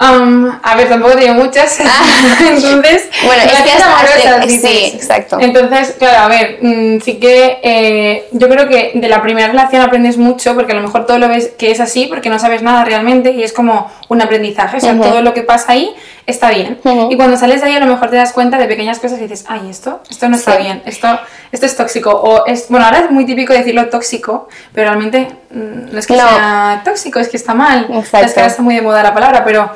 Um, 0.00 0.50
a 0.62 0.76
ver, 0.76 0.88
tampoco 0.88 1.14
tengo 1.16 1.34
muchas, 1.34 1.78
entonces... 2.40 3.08
Ah. 3.12 3.26
Bueno, 3.26 3.42
es 3.42 3.60
que 3.60 3.82
amorosas, 3.82 4.52
sí, 4.52 4.92
exacto. 4.94 5.38
Entonces, 5.40 5.94
claro, 5.98 6.18
a 6.24 6.28
ver, 6.28 6.58
mm, 6.62 7.00
sí 7.00 7.18
que 7.18 7.58
eh, 7.62 8.28
yo 8.32 8.48
creo 8.48 8.68
que 8.68 8.92
de 8.94 9.08
la 9.08 9.20
primera 9.22 9.48
relación 9.48 9.82
aprendes 9.82 10.16
mucho, 10.16 10.54
porque 10.54 10.72
a 10.72 10.76
lo 10.76 10.82
mejor 10.82 11.06
todo 11.06 11.18
lo 11.18 11.28
ves 11.28 11.50
que 11.58 11.70
es 11.70 11.80
así, 11.80 12.06
porque 12.06 12.30
no 12.30 12.38
sabes 12.38 12.62
nada 12.62 12.84
realmente 12.84 13.32
y 13.32 13.42
es 13.42 13.52
como 13.52 13.90
un 14.08 14.22
aprendizaje, 14.22 14.78
o 14.78 14.80
sea, 14.80 14.96
todo 14.98 15.20
lo 15.22 15.34
que 15.34 15.42
pasa 15.42 15.72
ahí 15.72 15.94
está 16.26 16.50
bien. 16.50 16.78
Y 17.10 17.16
cuando 17.16 17.36
sales 17.36 17.60
de 17.60 17.66
ahí 17.68 17.74
a 17.76 17.80
lo 17.80 17.86
mejor 17.86 18.08
te 18.08 18.16
das 18.16 18.32
cuenta 18.32 18.56
de 18.58 18.66
pequeñas 18.66 18.98
cosas 19.00 19.18
y 19.18 19.22
dices, 19.22 19.44
ay, 19.48 19.68
esto, 19.68 20.00
esto 20.08 20.28
no 20.28 20.36
está 20.36 20.52
Sí. 20.56 20.62
bien, 20.62 20.82
esto, 20.86 21.18
esto 21.50 21.66
es 21.66 21.76
tóxico. 21.76 22.10
O 22.10 22.46
es, 22.46 22.68
bueno, 22.68 22.86
ahora 22.86 23.00
es 23.00 23.10
muy 23.10 23.26
típico 23.26 23.52
decirlo 23.52 23.88
tóxico, 23.88 24.48
pero 24.72 24.88
realmente 24.90 25.28
mm, 25.50 25.92
no 25.92 25.98
es 25.98 26.06
que 26.06 26.14
No. 26.14 26.20
sea 26.28 26.82
tóxico, 26.84 27.18
es 27.18 27.28
que 27.28 27.36
está 27.36 27.54
mal. 27.54 27.86
Exacto. 27.92 28.26
Es 28.26 28.34
que 28.34 28.40
ahora 28.40 28.50
está 28.50 28.62
muy 28.62 28.74
de 28.76 28.82
moda 28.82 29.02
la 29.02 29.12
palabra, 29.12 29.41
pero 29.44 29.70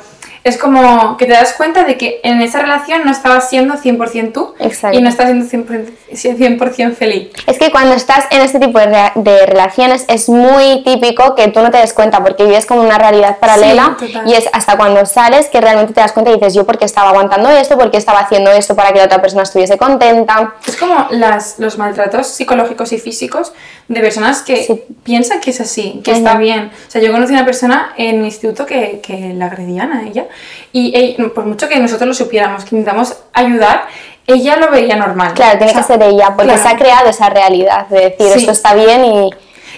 es 0.47 0.57
como 0.57 1.17
que 1.17 1.25
te 1.25 1.33
das 1.33 1.53
cuenta 1.53 1.83
de 1.83 1.97
que 1.97 2.19
en 2.23 2.41
esa 2.41 2.59
relación 2.61 3.03
no 3.05 3.11
estabas 3.11 3.49
siendo 3.49 3.75
100% 3.75 4.31
tú 4.33 4.53
Exacto. 4.59 4.97
y 4.97 5.01
no 5.01 5.09
estás 5.09 5.27
siendo 5.27 5.45
100%, 5.45 5.89
100% 6.11 6.93
feliz. 6.93 7.29
Es 7.45 7.57
que 7.59 7.71
cuando 7.71 7.95
estás 7.95 8.25
en 8.31 8.41
este 8.41 8.59
tipo 8.59 8.79
de, 8.79 9.45
relaciones 9.45 10.05
es 10.07 10.29
muy 10.29 10.83
típico 10.83 11.35
que 11.35 11.47
tú 11.49 11.61
no 11.61 11.71
te 11.71 11.77
des 11.77 11.93
cuenta 11.93 12.23
porque 12.23 12.45
vives 12.45 12.65
como 12.65 12.81
una 12.81 12.97
realidad 12.97 13.37
paralela 13.39 13.95
Sí, 13.99 14.13
y 14.25 14.33
es 14.33 14.49
hasta 14.53 14.77
cuando 14.77 15.05
sales 15.05 15.47
que 15.47 15.61
realmente 15.61 15.93
te 15.93 16.01
das 16.01 16.11
cuenta 16.11 16.31
y 16.31 16.35
dices 16.35 16.53
yo 16.53 16.65
porque 16.65 16.85
estaba 16.85 17.09
aguantando 17.09 17.49
esto, 17.49 17.77
porque 17.77 17.97
estaba 17.97 18.19
haciendo 18.19 18.51
esto 18.51 18.75
para 18.75 18.91
que 18.91 18.99
la 18.99 19.05
otra 19.05 19.21
persona 19.21 19.43
estuviese 19.43 19.77
contenta. 19.77 20.55
Es 20.67 20.75
como 20.77 21.07
las, 21.11 21.59
los 21.59 21.77
maltratos 21.77 22.27
psicológicos 22.27 22.91
y 22.93 22.99
físicos 22.99 23.53
de 23.87 23.99
personas 24.01 24.41
que 24.41 24.63
Sí. 24.63 24.83
piensan 25.03 25.39
que 25.39 25.51
es 25.51 25.61
así, 25.61 26.01
que 26.03 26.11
está 26.11 26.35
bien. 26.37 26.71
O 26.87 26.91
sea, 26.91 27.01
yo 27.01 27.11
conocí 27.11 27.33
a 27.33 27.37
una 27.37 27.45
persona 27.45 27.93
en 27.97 28.19
mi 28.19 28.25
instituto 28.27 28.65
que, 28.65 28.99
que 29.01 29.33
la 29.33 29.45
agredían 29.45 29.91
a 29.93 30.03
ella 30.03 30.25
y 30.71 30.91
ella- 30.95 31.29
por 31.33 31.45
mucho 31.45 31.67
que 31.69 31.79
nosotros 31.79 32.07
lo 32.07 32.13
supiéramos, 32.13 32.63
que 32.65 32.75
intentamos 32.75 33.15
ayudar, 33.33 33.87
ella 34.25 34.57
lo 34.57 34.69
veía 34.69 34.95
normal. 34.95 35.33
Claro, 35.33 35.57
tiene 35.57 35.71
O 35.71 35.75
sea, 35.75 35.81
que 35.83 35.87
ser 35.87 36.03
ella 36.03 36.27
porque 36.35 36.51
claro. 36.53 36.61
se 36.61 36.67
ha 36.69 36.77
creado 36.77 37.09
esa 37.09 37.29
realidad 37.29 37.87
de 37.87 38.01
decir 38.09 38.27
Sí. 38.33 38.39
esto 38.39 38.51
está 38.51 38.73
bien 38.73 39.05
y... 39.05 39.29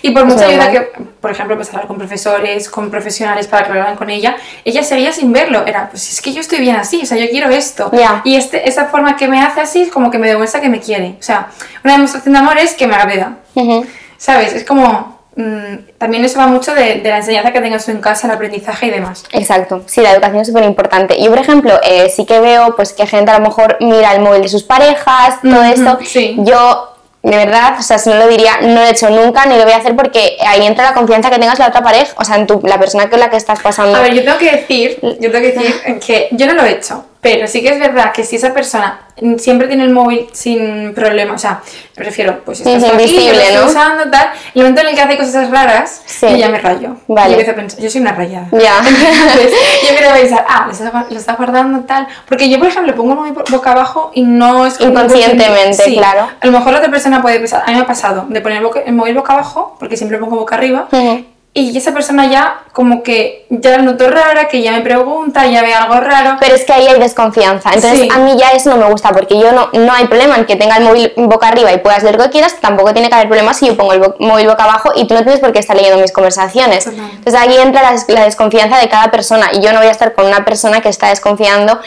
Y 0.01 0.11
por 0.11 0.23
mucha 0.23 0.45
ayuda 0.45 0.71
que, 0.71 0.79
por 1.19 1.29
ejemplo, 1.29 1.57
pues 1.57 1.67
hablar 1.71 1.85
con 1.87 1.97
profesores, 1.97 2.69
con 2.69 2.89
profesionales 2.89 3.47
para 3.47 3.63
que 3.65 3.71
hablaran 3.71 3.97
con 3.97 4.09
ella, 4.09 4.37
ella 4.63 4.81
seguía 4.81 5.11
sin 5.11 5.33
verlo. 5.33 5.65
Era, 5.67 5.89
pues 5.89 6.13
es 6.13 6.21
que 6.21 6.31
yo 6.31 6.39
estoy 6.39 6.59
bien 6.59 6.77
así, 6.77 7.01
o 7.03 7.05
sea, 7.05 7.17
yo 7.17 7.29
quiero 7.29 7.49
esto. 7.49 7.89
Ya. 7.91 8.21
Y 8.23 8.35
este, 8.37 8.69
esa 8.69 8.85
forma 8.85 9.17
que 9.17 9.27
me 9.27 9.41
hace 9.41 9.59
así 9.59 9.81
es 9.81 9.91
como 9.91 10.09
que 10.09 10.17
me 10.17 10.29
demuestra 10.29 10.61
que 10.61 10.69
me 10.69 10.79
quiere. 10.79 11.15
O 11.19 11.23
sea, 11.23 11.49
una 11.83 11.95
demostración 11.95 12.31
de 12.33 12.39
amor 12.39 12.57
es 12.57 12.75
que 12.75 12.87
me 12.87 12.95
agreda. 12.95 13.39
Ujú. 13.55 13.85
¿Sabes? 14.17 14.53
Es 14.53 14.63
como. 14.63 15.18
Mm, 15.39 15.97
también 15.97 16.25
eso 16.25 16.39
va 16.39 16.47
mucho 16.47 16.73
de, 16.75 16.95
de 16.95 17.09
la 17.09 17.17
enseñanza 17.17 17.51
que 17.51 17.61
tengas 17.61 17.87
en 17.89 17.99
casa, 17.99 18.27
el 18.27 18.33
aprendizaje 18.33 18.87
y 18.87 18.89
demás. 18.89 19.23
Exacto, 19.31 19.83
sí, 19.85 20.01
la 20.01 20.11
educación 20.11 20.41
es 20.41 20.47
súper 20.47 20.63
importante. 20.63 21.21
Yo, 21.21 21.29
por 21.29 21.39
ejemplo, 21.39 21.79
eh, 21.83 22.09
sí 22.09 22.25
que 22.25 22.39
veo 22.39 22.75
pues 22.75 22.93
que 22.93 23.07
gente 23.07 23.31
a 23.31 23.39
lo 23.39 23.45
mejor 23.45 23.77
mira 23.79 24.13
el 24.13 24.21
móvil 24.21 24.41
de 24.41 24.49
sus 24.49 24.63
parejas, 24.63 25.41
todo 25.41 25.63
esto. 25.63 25.99
sí. 26.03 26.35
Yo, 26.39 26.95
de 27.21 27.35
verdad, 27.35 27.75
o 27.77 27.81
sea, 27.81 27.97
si 27.97 28.09
no 28.09 28.15
lo 28.15 28.27
diría, 28.27 28.59
no 28.61 28.75
lo 28.75 28.81
he 28.81 28.91
hecho 28.91 29.09
nunca 29.09 29.45
ni 29.45 29.57
lo 29.57 29.63
voy 29.63 29.73
a 29.73 29.77
hacer 29.77 29.95
porque 29.95 30.37
ahí 30.45 30.65
entra 30.65 30.85
la 30.85 30.93
confianza 30.93 31.29
que 31.29 31.37
tengas 31.37 31.59
en 31.59 31.63
la 31.63 31.69
otra 31.69 31.83
pareja, 31.83 32.13
o 32.15 32.23
sea, 32.23 32.37
en 32.37 32.47
tu, 32.47 32.61
la 32.63 32.79
persona 32.79 33.09
con 33.09 33.19
la 33.19 33.29
que 33.29 33.37
estás 33.37 33.59
pasando. 33.59 33.97
A 33.97 34.01
ver, 34.01 34.13
yo 34.13 34.23
tengo 34.23 34.37
que 34.37 34.51
decir, 34.51 34.99
yo 35.01 35.31
tengo 35.31 35.39
que 35.39 35.51
decir 35.51 35.99
que 36.05 36.29
yo 36.31 36.47
no 36.47 36.53
lo 36.53 36.63
he 36.63 36.71
hecho, 36.71 37.05
pero 37.21 37.47
sí 37.47 37.61
que 37.61 37.69
es 37.69 37.79
verdad 37.79 38.13
que 38.13 38.23
si 38.23 38.37
esa 38.37 38.53
persona 38.53 39.01
siempre 39.37 39.67
tiene 39.67 39.83
el 39.83 39.89
móvil 39.89 40.27
sin 40.31 40.93
problema, 40.93 41.33
o 41.33 41.37
sea, 41.37 41.61
me 41.97 42.05
refiero, 42.05 42.39
pues 42.45 42.61
estás 42.61 42.81
tú 42.81 42.95
aquí, 42.95 43.25
yo 43.25 43.33
lo 43.33 43.39
estoy 43.39 43.55
¿no? 43.57 43.65
usando, 43.65 44.09
tal, 44.09 44.29
el 44.55 44.61
momento 44.61 44.81
en 44.81 44.87
el 44.87 44.95
que 44.95 45.01
hace 45.01 45.17
cosas 45.17 45.49
raras, 45.49 46.01
Sí. 46.05 46.27
yo 46.29 46.37
ya 46.37 46.47
me 46.49 46.59
rayo. 46.59 46.95
Vale. 47.07 47.29
Y 47.29 47.33
empiezo 47.33 47.51
a 47.51 47.55
pensar, 47.55 47.79
yo 47.81 47.89
soy 47.89 48.01
una 48.01 48.13
rayada. 48.13 48.47
Ya. 48.51 48.77
Entonces, 48.87 49.51
yo 49.83 49.89
empiezo 49.89 50.11
a 50.11 50.15
pensar, 50.15 50.45
ah, 50.47 50.63
lo 50.65 50.71
está, 50.71 51.05
lo 51.09 51.17
está 51.17 51.33
guardando 51.35 51.79
tal. 51.81 52.07
Porque 52.27 52.49
yo, 52.49 52.57
por 52.57 52.67
ejemplo, 52.69 52.95
pongo 52.95 53.11
el 53.11 53.17
móvil 53.17 53.33
boca 53.49 53.71
abajo 53.71 54.11
y 54.13 54.23
no 54.23 54.65
es 54.65 54.79
Inconscientemente, 54.79 55.83
Sí. 55.83 55.97
claro. 55.97 56.29
A 56.39 56.45
lo 56.45 56.51
mejor 56.53 56.71
la 56.71 56.79
otra 56.79 56.91
persona 56.91 57.21
puede 57.21 57.39
pensar, 57.39 57.63
a 57.65 57.69
mí 57.69 57.75
me 57.75 57.81
ha 57.81 57.87
pasado 57.87 58.25
de 58.29 58.39
poner 58.39 58.63
el, 58.85 58.93
móvil 58.93 59.15
boca 59.15 59.33
abajo, 59.33 59.75
porque 59.79 59.97
siempre 59.97 60.17
lo 60.17 60.23
pongo 60.25 60.37
boca 60.39 60.55
arriba. 60.55 60.87
Y 61.51 61.75
esa 61.75 61.91
persona 61.93 62.27
ya 62.27 62.59
como 62.73 63.01
que 63.01 63.45
ya 63.49 63.71
la 63.71 63.77
noto 63.79 64.07
rara, 64.09 64.47
que 64.47 64.61
ya 64.61 64.71
me 64.71 64.81
pregunta, 64.81 65.45
ya 65.47 65.61
ve 65.61 65.73
algo 65.73 65.95
raro. 65.99 66.37
Pero 66.39 66.55
es 66.55 66.63
que 66.63 66.71
ahí 66.73 66.87
hay 66.87 66.99
desconfianza. 66.99 67.71
Entonces, 67.73 68.01
Sí. 68.01 68.09
a 68.13 68.19
mí 68.19 68.35
ya 68.37 68.51
eso 68.51 68.69
no 68.69 68.77
me 68.77 68.89
gusta 68.89 69.09
porque 69.09 69.37
yo 69.37 69.51
no, 69.51 69.69
no 69.73 69.91
hay 69.91 70.05
problema 70.05 70.35
en 70.37 70.45
que 70.45 70.55
tenga 70.55 70.77
el 70.77 70.83
móvil 70.83 71.11
boca 71.17 71.47
arriba 71.47 71.73
y 71.73 71.79
puedas 71.79 72.03
leer 72.03 72.17
lo 72.17 72.23
que 72.25 72.29
quieras. 72.29 72.55
Tampoco 72.61 72.93
tiene 72.93 73.09
que 73.09 73.15
haber 73.15 73.27
problema 73.27 73.53
si 73.53 73.65
yo 73.67 73.75
pongo 73.75 73.93
el 73.93 73.99
bo- 73.99 74.15
móvil 74.19 74.47
boca 74.47 74.63
abajo 74.63 74.91
y 74.95 75.07
tú 75.07 75.15
no 75.15 75.23
tienes 75.23 75.39
por 75.41 75.51
qué 75.51 75.59
estar 75.59 75.75
leyendo 75.75 75.99
mis 75.99 76.11
conversaciones. 76.11 76.85
Entonces, 76.87 77.35
ahí 77.35 77.57
entra 77.57 77.81
la 78.07 78.25
desconfianza 78.25 78.77
de 78.77 78.87
cada 78.87 79.09
persona 79.11 79.49
y 79.51 79.59
yo 79.59 79.73
no 79.73 79.79
voy 79.79 79.87
a 79.87 79.91
estar 79.91 80.13
con 80.13 80.27
una 80.27 80.45
persona 80.45 80.81
que 80.81 80.89
está 80.89 81.07
desconfiando 81.09 81.79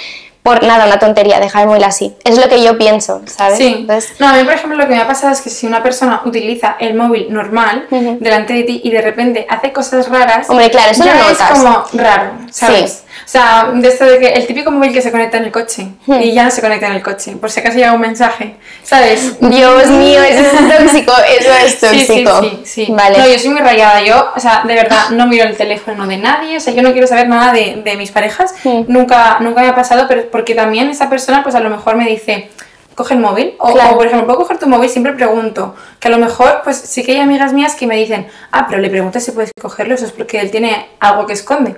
por 0.43 0.65
nada, 0.65 0.87
una 0.87 0.99
tontería, 0.99 1.39
dejar 1.39 1.63
el 1.63 1.69
móvil 1.69 1.85
así. 1.85 2.17
Es 2.25 2.37
lo 2.37 2.49
que 2.49 2.63
yo 2.63 2.77
pienso, 2.77 3.23
¿sabes? 3.27 3.59
Sí. 3.59 3.77
Entonces, 3.79 4.19
no, 4.19 4.29
a 4.29 4.33
mí, 4.33 4.45
por 4.45 4.55
ejemplo, 4.55 4.77
lo 4.77 4.89
que 4.89 4.95
me 4.95 5.01
ha 5.01 5.07
pasado 5.07 5.33
es 5.33 5.41
que 5.41 5.51
si 5.51 5.67
una 5.67 5.83
persona 5.83 6.23
utiliza 6.25 6.77
el 6.81 6.95
móvil 6.95 7.33
normal 7.33 7.87
delante 7.91 8.53
de 8.53 8.65
ti 8.65 8.81
y 8.83 8.91
de 8.91 9.03
repente 9.03 9.47
hace 9.49 9.73
cosas 9.73 10.09
raras, 10.09 10.51
Hombre, 10.51 10.71
claro, 10.71 10.91
eso 10.91 11.05
ya 11.05 11.15
lo 11.15 11.31
es 11.31 11.39
como 11.39 11.85
raro, 11.93 12.33
¿sabes? 12.51 12.91
Sí. 12.91 13.12
O 13.25 13.29
sea, 13.33 13.71
de 13.73 13.88
esto 13.88 14.05
de 14.05 14.19
que 14.19 14.29
el 14.29 14.47
típico 14.47 14.71
móvil 14.71 14.93
que 14.93 15.00
se 15.00 15.11
conecta 15.11 15.38
en 15.38 15.45
el 15.45 15.52
coche 15.52 15.87
y 16.21 16.33
ya 16.33 16.45
no 16.45 16.50
se 16.50 16.61
conecta 16.61 16.87
en 16.88 16.95
el 16.95 17.02
coche, 17.02 17.37
por 17.37 17.50
si 17.50 17.61
acaso 17.61 17.76
llega 17.79 17.93
un 17.93 18.00
mensaje, 18.00 18.57
¿sabes? 18.83 19.38
Dios 19.41 19.87
mío, 19.88 20.21
eso 20.23 20.41
es 20.41 20.79
tóxico, 20.79 21.12
eso 21.41 21.50
es 21.64 21.73
Sí, 21.81 22.00
sí, 22.07 22.25
tóxico. 22.25 22.41
sí, 22.43 22.61
sí. 22.64 22.87
Vale. 22.91 23.19
No, 23.19 23.26
yo 23.26 23.38
soy 23.38 23.50
muy 23.50 23.61
rayada. 23.61 24.02
Yo, 24.02 24.33
o 24.37 24.41
sea, 24.41 24.62
de 24.67 24.75
verdad, 24.75 25.11
no 25.11 25.26
miro 25.26 25.45
el 25.45 25.57
teléfono 25.57 26.07
de 26.07 26.17
nadie. 26.19 26.57
O 26.57 26.61
sea, 26.61 26.73
yo 26.75 26.83
no 26.83 26.93
quiero 26.93 27.07
saber 27.07 27.29
nada 27.29 27.52
de, 27.52 27.81
de 27.85 27.97
mis 27.97 28.11
parejas. 28.11 28.55
Sí. 28.62 28.85
Nunca, 28.88 29.38
nunca 29.41 29.62
me 29.62 29.69
ha 29.69 29.75
pasado, 29.75 30.07
pero 30.09 30.29
porque 30.31 30.55
también 30.55 30.91
esa 30.91 31.09
persona, 31.09 31.43
pues 31.43 31.55
a 31.55 31.61
lo 31.61 31.71
mejor 31.71 31.97
me 31.97 32.07
dice, 32.07 32.50
coge 32.95 33.14
el 33.14 33.21
móvil. 33.21 33.55
O, 33.59 33.73
Claro. 33.73 33.95
o, 33.95 33.97
por 33.97 34.07
ejemplo, 34.07 34.26
puedo 34.26 34.41
coger 34.41 34.59
tu 34.59 34.69
móvil, 34.69 34.91
siempre 34.91 35.12
pregunto. 35.12 35.75
Que 36.00 36.09
a 36.09 36.11
lo 36.11 36.19
mejor, 36.19 36.61
pues 36.64 36.76
sí 36.76 37.02
que 37.05 37.12
hay 37.12 37.21
amigas 37.21 37.52
mías 37.52 37.75
que 37.75 37.87
me 37.87 37.97
dicen, 37.97 38.26
ah, 38.50 38.67
pero 38.69 38.81
le 38.83 38.91
preguntas 38.91 39.25
si 39.25 39.31
puedes 39.31 39.50
cogerlo, 39.61 39.95
eso 39.95 40.05
es 40.07 40.12
porque 40.12 40.41
él 40.41 40.50
tiene 40.50 40.88
algo 41.00 41.26
que 41.26 41.33
esconde. 41.35 41.76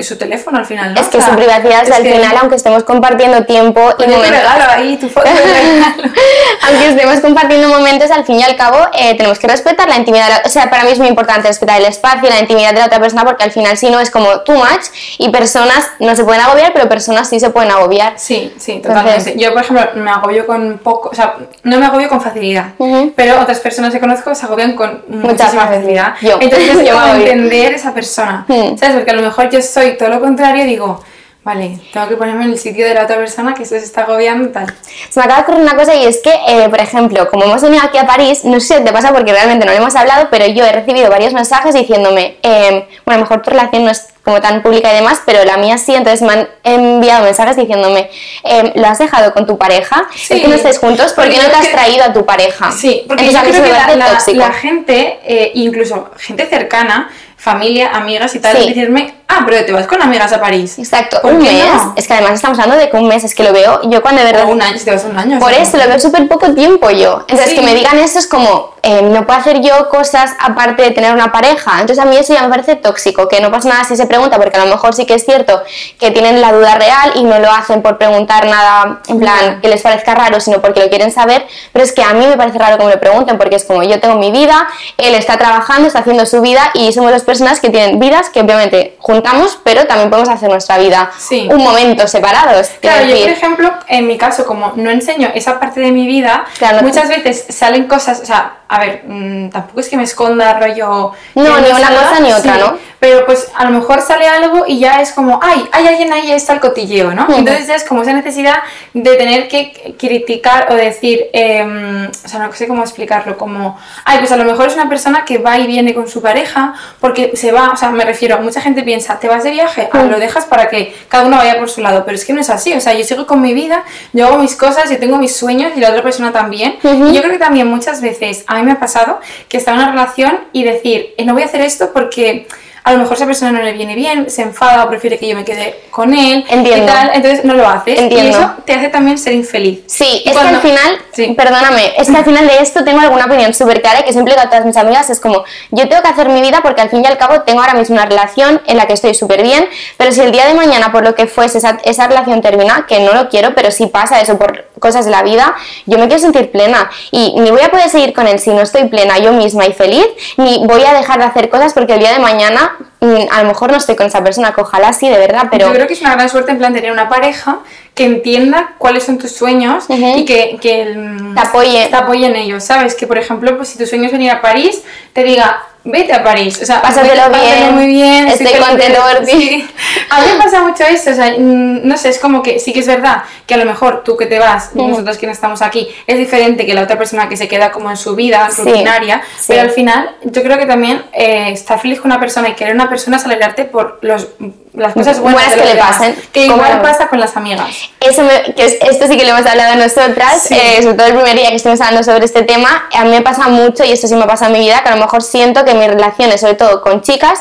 Es 0.00 0.08
su 0.08 0.16
teléfono 0.16 0.58
al 0.58 0.66
final, 0.66 0.94
¿no? 0.94 1.00
Es 1.00 1.08
que 1.08 1.20
su 1.20 1.30
privacidad 1.30 1.82
es 1.86 1.90
al 1.92 2.02
que- 2.02 2.12
final, 2.12 2.36
aunque 2.40 2.56
estemos 2.56 2.84
compartiendo 2.84 3.44
tiempo 3.44 3.80
y 3.98 4.02
te 4.02 4.08
momentos, 4.08 4.30
regalo 4.30 4.64
ahí 4.70 4.96
tu 4.96 5.08
foto 5.08 5.26
regalo. 5.30 6.02
aunque 6.68 6.88
estemos 6.88 7.20
compartiendo 7.20 7.68
momentos, 7.68 8.10
al 8.10 8.24
fin 8.24 8.40
y 8.40 8.42
al 8.42 8.56
cabo 8.56 8.78
eh, 8.94 9.14
tenemos 9.16 9.38
que 9.38 9.46
respetar 9.46 9.88
la 9.88 9.96
intimidad. 9.96 10.24
de 10.26 10.30
la- 10.34 10.42
o 10.44 10.48
sea, 10.48 10.68
para 10.70 10.84
mí 10.84 10.90
es 10.90 10.98
muy 10.98 11.08
importante 11.08 11.48
respetar 11.48 11.78
el 11.80 11.86
espacio, 11.86 12.28
la 12.28 12.40
intimidad 12.40 12.72
de 12.72 12.80
la 12.80 12.86
otra 12.86 12.98
persona, 13.00 13.24
porque 13.24 13.44
al 13.44 13.50
final 13.52 13.76
si 13.76 13.90
no 13.90 14.00
es 14.00 14.10
como 14.10 14.40
too 14.40 14.54
much 14.54 14.86
y 15.18 15.28
personas 15.30 15.86
no 15.98 16.14
se 16.16 16.24
pueden 16.24 16.40
agobiar, 16.42 16.72
pero 16.72 16.88
personas 16.88 17.28
sí 17.28 17.38
se 17.40 17.50
pueden 17.50 17.70
agobiar. 17.70 18.14
Sí, 18.16 18.52
sí, 18.58 18.76
totalmente. 18.80 19.10
Entonces- 19.18 19.34
yo, 19.36 19.52
por 19.52 19.62
ejemplo, 19.62 19.86
me 19.96 20.10
agobio 20.10 20.46
con 20.46 20.78
poco, 20.82 21.10
o 21.10 21.14
sea, 21.14 21.34
no 21.62 21.78
me 21.78 21.86
agobio 21.86 22.08
con 22.08 22.20
facilidad, 22.20 22.68
Ujú. 22.78 23.12
pero 23.16 23.40
otras 23.40 23.60
personas 23.60 23.92
que 23.92 24.00
conozco 24.00 24.34
se 24.34 24.46
agobian 24.46 24.74
con 24.74 25.02
muchísima 25.08 25.66
facilidad. 25.66 26.14
Yo. 26.22 26.38
Entonces, 26.40 26.70
Yo 26.90 26.98
me 26.98 27.10
entender 27.20 27.74
esa 27.74 27.92
persona, 27.92 28.44
Mm. 28.48 28.76
¿sabes? 28.78 28.94
Porque 28.96 29.10
a 29.10 29.14
lo 29.14 29.22
mejor 29.22 29.50
yo 29.50 29.60
soy 29.62 29.89
todo 29.92 30.08
lo 30.08 30.20
contrario 30.20 30.64
digo, 30.64 31.02
vale, 31.42 31.78
tengo 31.92 32.06
que 32.08 32.16
ponerme 32.16 32.44
en 32.44 32.50
el 32.50 32.58
sitio 32.58 32.86
de 32.86 32.94
la 32.94 33.04
otra 33.04 33.16
persona 33.16 33.54
que 33.54 33.64
se 33.64 33.78
está 33.78 34.02
agobiando 34.02 34.48
y 34.48 34.52
tal. 34.52 34.66
Se 35.08 35.18
me 35.20 35.24
acaba 35.24 35.38
de 35.40 35.42
ocurrir 35.44 35.62
una 35.62 35.76
cosa 35.76 35.94
y 35.94 36.04
es 36.04 36.18
que, 36.18 36.32
eh, 36.48 36.68
por 36.68 36.80
ejemplo, 36.80 37.28
como 37.30 37.44
hemos 37.44 37.62
venido 37.62 37.82
aquí 37.82 37.96
a 37.98 38.06
París, 38.06 38.44
no 38.44 38.60
sé 38.60 38.78
si 38.78 38.84
te 38.84 38.92
pasa 38.92 39.12
porque 39.12 39.32
realmente 39.32 39.64
no 39.64 39.72
lo 39.72 39.78
hemos 39.78 39.96
hablado, 39.96 40.28
pero 40.30 40.46
yo 40.46 40.64
he 40.64 40.72
recibido 40.72 41.08
varios 41.10 41.32
mensajes 41.32 41.74
diciéndome, 41.74 42.36
eh, 42.42 42.86
bueno, 43.06 43.14
a 43.14 43.14
lo 43.14 43.20
mejor 43.22 43.42
tu 43.42 43.50
relación 43.50 43.84
no 43.84 43.90
es 43.90 44.08
como 44.22 44.38
tan 44.42 44.62
pública 44.62 44.92
y 44.92 44.96
demás, 44.96 45.22
pero 45.24 45.42
la 45.46 45.56
mía 45.56 45.78
sí, 45.78 45.94
entonces 45.94 46.20
me 46.20 46.34
han 46.34 46.48
enviado 46.62 47.24
mensajes 47.24 47.56
diciéndome, 47.56 48.10
eh, 48.44 48.72
¿lo 48.76 48.86
has 48.86 48.98
dejado 48.98 49.32
con 49.32 49.46
tu 49.46 49.56
pareja? 49.56 50.04
Sí. 50.14 50.34
Es 50.34 50.40
que 50.42 50.48
no 50.48 50.54
estáis 50.54 50.78
juntos, 50.78 51.14
¿por 51.14 51.24
qué 51.30 51.38
no 51.38 51.48
te 51.48 51.56
has 51.56 51.70
traído 51.72 52.04
a 52.04 52.12
tu 52.12 52.26
pareja? 52.26 52.70
Sí, 52.70 53.04
porque 53.08 53.24
Entonces, 53.24 53.50
yo 53.54 53.60
creo 53.62 53.64
que 53.64 53.96
la, 53.96 53.96
la- 53.96 54.32
la 54.34 54.52
gente, 54.52 55.20
eh, 55.24 55.52
incluso 55.54 56.10
gente 56.18 56.46
cercana, 56.46 57.10
familia, 57.40 57.90
amigas 57.94 58.34
y 58.34 58.38
tal, 58.40 58.56
Sí. 58.56 58.68
decirme, 58.68 59.14
ah, 59.28 59.42
pero 59.46 59.64
te 59.64 59.72
vas 59.72 59.86
con 59.86 60.00
amigas 60.02 60.30
a 60.32 60.40
París. 60.40 60.78
Exacto, 60.78 61.20
¿Por 61.22 61.32
un 61.32 61.38
mes, 61.42 61.64
no? 61.74 61.94
es 61.96 62.06
que 62.06 62.12
además 62.12 62.32
estamos 62.34 62.58
hablando 62.58 62.82
de 62.84 62.90
que 62.90 62.96
un 62.98 63.08
mes, 63.08 63.24
es 63.24 63.34
que 63.34 63.42
lo 63.42 63.52
veo, 63.52 63.80
yo 63.84 64.02
cuando 64.02 64.20
de 64.22 64.30
verdad... 64.30 64.44
O 64.46 64.52
un 64.52 64.60
año, 64.62 64.78
si 64.78 64.84
te 64.84 64.90
vas 64.90 65.04
un 65.04 65.18
año. 65.18 65.38
Por 65.38 65.52
eso 65.52 65.78
lo 65.78 65.86
veo 65.88 65.98
súper 65.98 66.28
poco 66.28 66.52
tiempo 66.54 66.90
yo. 66.90 67.20
Entonces, 67.20 67.50
Sí. 67.50 67.56
que 67.56 67.62
me 67.62 67.74
digan 67.74 67.98
eso 67.98 68.18
es 68.18 68.26
como, 68.26 68.74
eh, 68.82 69.02
no 69.02 69.26
puedo 69.26 69.38
hacer 69.38 69.60
yo 69.62 69.88
cosas 69.88 70.32
aparte 70.38 70.82
de 70.82 70.90
tener 70.90 71.14
una 71.14 71.32
pareja. 71.32 71.72
Entonces, 71.80 71.98
a 71.98 72.04
mí 72.06 72.16
eso 72.16 72.34
ya 72.34 72.42
me 72.42 72.48
parece 72.50 72.76
tóxico, 72.76 73.26
que 73.28 73.40
no 73.40 73.50
pasa 73.50 73.68
nada 73.70 73.84
si 73.84 73.96
se 73.96 74.06
pregunta, 74.06 74.36
porque 74.36 74.58
a 74.58 74.64
lo 74.64 74.70
mejor 74.70 74.94
sí 74.94 75.06
que 75.06 75.14
es 75.14 75.24
cierto 75.24 75.62
que 75.98 76.10
tienen 76.10 76.40
la 76.42 76.52
duda 76.52 76.74
real 76.76 77.12
y 77.14 77.24
no 77.24 77.38
lo 77.38 77.50
hacen 77.50 77.80
por 77.82 77.96
preguntar 77.98 78.46
nada, 78.46 79.00
en 79.08 79.18
plan, 79.18 79.60
que 79.62 79.68
les 79.68 79.80
parezca 79.82 80.14
raro, 80.14 80.40
sino 80.40 80.60
porque 80.60 80.80
lo 80.80 80.88
quieren 80.90 81.10
saber. 81.12 81.46
Pero 81.72 81.84
es 81.84 81.92
que 81.92 82.02
a 82.02 82.12
mí 82.12 82.26
me 82.26 82.36
parece 82.36 82.58
raro 82.58 82.76
que 82.78 82.84
me 82.84 82.90
lo 82.92 83.00
pregunten, 83.00 83.38
porque 83.38 83.56
es 83.56 83.64
como, 83.64 83.82
yo 83.82 83.98
tengo 84.00 84.16
mi 84.16 84.30
vida, 84.30 84.66
él 84.98 85.14
está 85.14 85.38
trabajando, 85.38 85.86
está 85.86 86.00
haciendo 86.00 86.26
su 86.26 86.40
vida 86.42 86.70
y 86.74 86.92
somos 86.92 87.12
dos 87.12 87.22
personas 87.30 87.60
que 87.60 87.70
tienen 87.70 88.00
vidas 88.00 88.28
que 88.28 88.40
obviamente 88.40 88.96
juntamos, 88.98 89.56
pero 89.62 89.86
también 89.86 90.10
podemos 90.10 90.28
hacer 90.28 90.48
nuestra 90.50 90.78
vida 90.78 91.12
Sí. 91.16 91.48
un 91.48 91.62
momento 91.62 92.08
separados. 92.08 92.70
Claro, 92.80 93.04
yo 93.06 93.20
por 93.20 93.28
ejemplo, 93.30 93.72
en 93.86 94.06
mi 94.08 94.18
caso, 94.18 94.44
como 94.46 94.72
no 94.74 94.90
enseño 94.90 95.30
esa 95.32 95.60
parte 95.60 95.78
de 95.78 95.92
mi 95.92 96.06
vida, 96.08 96.44
Claro. 96.58 96.82
muchas 96.82 97.08
veces 97.08 97.46
salen 97.50 97.86
cosas, 97.86 98.20
o 98.20 98.26
sea, 98.26 98.54
a 98.72 98.78
ver, 98.78 99.02
mm, 99.04 99.50
tampoco 99.50 99.80
es 99.80 99.88
que 99.88 99.96
me 99.96 100.04
esconda 100.04 100.58
rollo... 100.60 101.10
No, 101.34 101.60
ni 101.60 101.70
una 101.70 101.90
nada, 101.90 102.02
cosa 102.02 102.20
ni 102.20 102.32
otra, 102.32 102.56
¿no? 102.56 102.78
Pero 103.00 103.26
pues 103.26 103.50
a 103.56 103.64
lo 103.64 103.70
mejor 103.70 104.00
sale 104.00 104.28
algo 104.28 104.64
y 104.64 104.78
ya 104.78 105.00
es 105.00 105.10
como, 105.10 105.40
ay, 105.42 105.68
hay 105.72 105.88
alguien 105.88 106.12
ahí, 106.12 106.30
está 106.30 106.52
el 106.52 106.60
cotilleo, 106.60 107.12
¿no? 107.12 107.26
Entonces 107.34 107.66
ya 107.66 107.74
es 107.74 107.82
como 107.82 108.02
esa 108.02 108.12
necesidad 108.12 108.58
de 108.94 109.16
tener 109.16 109.48
que 109.48 109.96
criticar 109.98 110.70
o 110.70 110.74
decir, 110.76 111.30
em, 111.32 112.08
o 112.08 112.28
sea, 112.28 112.38
no 112.38 112.52
sé 112.52 112.68
cómo 112.68 112.82
explicarlo, 112.82 113.36
como, 113.36 113.76
ay, 114.04 114.18
pues 114.18 114.30
a 114.30 114.36
lo 114.36 114.44
mejor 114.44 114.68
es 114.68 114.74
una 114.74 114.88
persona 114.88 115.24
que 115.24 115.38
va 115.38 115.58
y 115.58 115.66
viene 115.66 115.92
con 115.92 116.06
su 116.06 116.22
pareja 116.22 116.74
porque 117.00 117.32
se 117.34 117.50
va, 117.50 117.70
o 117.72 117.76
sea, 117.76 117.90
me 117.90 118.04
refiero, 118.04 118.38
mucha 118.40 118.60
gente 118.60 118.84
piensa, 118.84 119.18
te 119.18 119.26
vas 119.26 119.42
de 119.42 119.50
viaje, 119.50 119.88
ah, 119.92 120.02
lo 120.04 120.20
dejas 120.20 120.44
para 120.44 120.68
que 120.68 120.94
cada 121.08 121.24
uno 121.24 121.38
vaya 121.38 121.58
por 121.58 121.70
su 121.70 121.80
lado, 121.80 122.04
pero 122.04 122.16
es 122.16 122.24
que 122.24 122.34
no 122.34 122.40
es 122.40 122.50
así, 122.50 122.72
o 122.74 122.80
sea, 122.80 122.92
yo 122.92 123.02
sigo 123.02 123.26
con 123.26 123.40
mi 123.40 123.52
vida, 123.52 123.82
yo 124.12 124.28
hago 124.28 124.38
mis 124.38 124.54
cosas, 124.54 124.90
yo 124.90 124.98
tengo 125.00 125.16
mis 125.16 125.34
sueños 125.34 125.72
y 125.74 125.80
la 125.80 125.88
otra 125.88 126.02
persona 126.02 126.30
también. 126.30 126.78
Y 126.82 127.12
yo 127.12 127.20
creo 127.22 127.32
que 127.32 127.38
también 127.38 127.66
muchas 127.66 128.00
veces 128.00 128.44
mí 128.60 128.66
me 128.66 128.72
ha 128.72 128.80
pasado 128.80 129.20
que 129.48 129.56
está 129.56 129.72
en 129.72 129.78
una 129.78 129.90
relación 129.90 130.40
y 130.52 130.62
decir, 130.64 131.14
eh, 131.18 131.24
no 131.24 131.32
voy 131.34 131.42
a 131.42 131.46
hacer 131.46 131.60
esto 131.60 131.90
porque 131.92 132.46
a 132.82 132.92
lo 132.92 132.98
mejor 133.00 133.14
esa 133.18 133.26
persona 133.26 133.52
no 133.52 133.62
le 133.62 133.74
viene 133.74 133.94
bien, 133.94 134.30
se 134.30 134.40
enfada 134.40 134.84
o 134.84 134.88
prefiere 134.88 135.18
que 135.18 135.28
yo 135.28 135.36
me 135.36 135.44
quede 135.44 135.82
con 135.90 136.14
él 136.14 136.46
Entiendo. 136.48 136.84
y 136.84 136.86
tal, 136.86 137.10
entonces 137.12 137.44
no 137.44 137.52
lo 137.52 137.68
haces. 137.68 137.94
Y 138.00 138.04
Entiendo. 138.04 138.38
eso 138.38 138.54
te 138.64 138.72
hace 138.72 138.88
también 138.88 139.18
ser 139.18 139.34
infeliz. 139.34 139.80
Sí, 139.86 140.22
Y 140.24 140.30
es 140.30 140.32
cuando- 140.34 140.62
que 140.62 140.68
al 140.68 140.74
final, 140.78 140.98
Sí. 141.12 141.34
perdóname, 141.36 141.92
es 141.98 142.08
que 142.08 142.16
al 142.16 142.24
final 142.24 142.48
de 142.48 142.56
esto 142.62 142.82
tengo 142.82 143.00
alguna 143.00 143.26
opinión 143.26 143.52
súper 143.52 143.82
clara 143.82 144.00
y 144.00 144.04
que 144.04 144.12
siempre 144.14 144.32
digo 144.32 144.46
a 144.46 144.48
todas 144.48 144.64
mis 144.64 144.78
amigas, 144.78 145.10
es 145.10 145.20
como, 145.20 145.44
yo 145.70 145.88
tengo 145.90 146.02
que 146.02 146.08
hacer 146.08 146.30
mi 146.30 146.40
vida 146.40 146.60
porque 146.62 146.80
al 146.80 146.88
fin 146.88 147.02
y 147.04 147.06
al 147.06 147.18
cabo 147.18 147.42
tengo 147.42 147.60
ahora 147.60 147.74
mismo 147.74 147.96
una 147.96 148.06
relación 148.06 148.62
en 148.66 148.78
la 148.78 148.86
que 148.86 148.94
estoy 148.94 149.12
súper 149.14 149.42
bien, 149.42 149.68
pero 149.98 150.10
si 150.10 150.22
el 150.22 150.32
día 150.32 150.46
de 150.46 150.54
mañana 150.54 150.90
por 150.90 151.04
lo 151.04 151.14
que 151.14 151.26
fuese 151.26 151.58
esa, 151.58 151.78
esa 151.84 152.06
relación 152.08 152.40
termina, 152.40 152.86
que 152.88 153.00
no 153.00 153.12
lo 153.12 153.28
quiero, 153.28 153.54
pero 153.54 153.70
si 153.70 153.88
pasa 153.88 154.22
eso 154.22 154.38
por 154.38 154.69
cosas 154.80 155.04
de 155.04 155.10
la 155.12 155.22
vida, 155.22 155.54
yo 155.86 155.98
me 155.98 156.06
quiero 156.08 156.20
sentir 156.20 156.50
plena 156.50 156.90
y 157.12 157.38
ni 157.38 157.50
voy 157.50 157.60
a 157.62 157.70
poder 157.70 157.88
seguir 157.88 158.12
con 158.12 158.26
él 158.26 158.38
si 158.40 158.50
no 158.50 158.62
estoy 158.62 158.88
plena 158.88 159.18
yo 159.18 159.32
misma 159.32 159.66
y 159.66 159.72
feliz, 159.72 160.06
ni 160.36 160.66
voy 160.66 160.82
a 160.84 160.92
dejar 160.94 161.18
de 161.20 161.26
hacer 161.26 161.48
cosas 161.48 161.72
porque 161.72 161.92
el 161.94 162.00
día 162.00 162.12
de 162.12 162.18
mañana 162.18 162.76
mm, 163.00 163.14
a 163.30 163.42
lo 163.42 163.48
mejor 163.48 163.70
no 163.70 163.76
estoy 163.76 163.94
con 163.96 164.06
esa 164.06 164.24
persona, 164.24 164.52
que 164.52 164.60
ojalá 164.62 164.92
sí, 164.92 165.08
de 165.08 165.18
verdad, 165.18 165.44
pero... 165.50 165.66
Yo 165.68 165.72
creo 165.74 165.86
que 165.86 165.92
es 165.92 166.00
una 166.00 166.14
gran 166.14 166.28
suerte 166.28 166.50
en 166.50 166.58
plan 166.58 166.74
tener 166.74 166.90
una 166.90 167.08
pareja 167.08 167.58
que 167.94 168.04
entienda 168.06 168.74
cuáles 168.78 169.04
son 169.04 169.18
tus 169.18 169.32
sueños 169.32 169.84
y 169.88 170.24
que, 170.24 170.58
que 170.60 170.82
el- 170.82 171.34
Te 171.34 171.40
apoye. 171.40 171.88
te 171.88 171.96
apoye 171.96 172.26
en 172.26 172.36
ellos, 172.36 172.64
¿sabes? 172.64 172.94
Que 172.94 173.06
por 173.06 173.18
ejemplo, 173.18 173.56
pues 173.56 173.68
si 173.68 173.78
tu 173.78 173.86
sueño 173.86 174.06
es 174.06 174.12
venir 174.12 174.30
a 174.30 174.40
París, 174.40 174.82
te 175.12 175.22
diga, 175.22 175.62
vete 175.82 176.12
a 176.12 176.22
París, 176.22 176.60
o 176.62 176.66
sea, 176.66 176.82
Pásatelo 176.82 177.14
vete- 177.14 177.30
pásatelo 177.30 177.56
bien, 177.62 177.74
muy 177.74 177.86
bien, 177.86 178.28
estoy 178.28 178.46
feliz". 178.48 178.66
contento 178.66 179.00
por 179.00 179.24
ti. 179.26 179.32
Sí. 179.32 179.68
A 180.10 180.20
mí 180.20 180.26
me 180.36 180.42
pasa 180.44 180.62
mucho 180.62 180.84
eso, 180.84 181.10
o 181.10 181.14
sea, 181.14 181.30
mm, 181.38 181.86
no 181.88 181.96
sé, 181.96 182.10
es 182.10 182.18
como 182.18 182.42
que 182.42 182.58
sí 182.58 182.72
que 182.72 182.80
es 182.80 182.86
verdad 182.86 183.22
que 183.46 183.54
a 183.54 183.56
lo 183.56 183.64
mejor 183.64 184.02
tú 184.04 184.16
que 184.16 184.26
te 184.26 184.38
vas, 184.38 184.70
Ujú. 184.74 184.88
nosotros 184.88 185.16
que 185.18 185.26
no 185.26 185.32
estamos 185.32 185.62
aquí, 185.62 185.88
es 186.06 186.18
diferente 186.18 186.66
que 186.66 186.74
la 186.74 186.82
otra 186.82 186.98
persona 186.98 187.28
que 187.28 187.36
se 187.36 187.48
queda 187.48 187.70
como 187.72 187.90
en 187.90 187.96
su 187.96 188.14
vida 188.14 188.50
Sí, 188.50 188.62
rutinaria, 188.62 189.22
pero 189.48 189.62
al 189.62 189.70
final 189.70 190.16
yo 190.24 190.42
creo 190.42 190.58
que 190.58 190.66
también 190.66 191.02
eh, 191.12 191.50
estar 191.52 191.80
feliz 191.80 192.00
con 192.00 192.10
una 192.10 192.20
persona 192.20 192.48
y 192.50 192.54
querer 192.54 192.74
una 192.74 192.88
persona 192.90 193.16
es 193.16 193.24
alegrarte 193.24 193.64
por 193.64 193.98
los, 194.02 194.28
las 194.74 194.94
cosas 194.94 195.18
buenas, 195.18 195.46
Buenas 195.48 195.60
que 195.66 195.74
le 195.74 195.80
pasen. 195.80 196.16
Que 196.32 196.44
igual 196.46 196.70
Como- 196.70 196.82
pasa 196.82 197.08
con 197.08 197.18
las 197.20 197.36
amigas. 197.36 197.66
Eso 198.00 198.22
me- 198.22 198.54
que 198.54 198.64
es- 198.64 198.76
esto 198.80 199.06
sí 199.08 199.16
que 199.16 199.24
lo 199.24 199.36
hemos 199.36 199.46
hablado 199.50 199.74
nosotras, 199.76 200.42
Sí. 200.46 200.54
eh, 200.54 200.80
sobre 200.82 200.94
todo 200.94 201.06
el 201.08 201.14
primer 201.14 201.36
día 201.36 201.48
que 201.50 201.56
estuvimos 201.56 201.80
hablando 201.80 202.04
sobre 202.04 202.24
este 202.24 202.42
tema. 202.42 202.88
A 202.96 203.04
mí 203.04 203.10
me 203.10 203.20
pasa 203.22 203.48
mucho, 203.48 203.84
y 203.84 203.90
esto 203.92 204.06
sí 204.06 204.14
me 204.14 204.26
pasa 204.26 204.46
en 204.46 204.52
mi 204.52 204.60
vida, 204.60 204.82
que 204.82 204.88
a 204.88 204.94
lo 204.96 205.02
mejor 205.02 205.22
siento 205.22 205.64
que 205.64 205.74
mis 205.74 205.88
relaciones, 205.88 206.40
sobre 206.40 206.54
todo 206.54 206.80
con 206.82 207.02
chicas, 207.02 207.38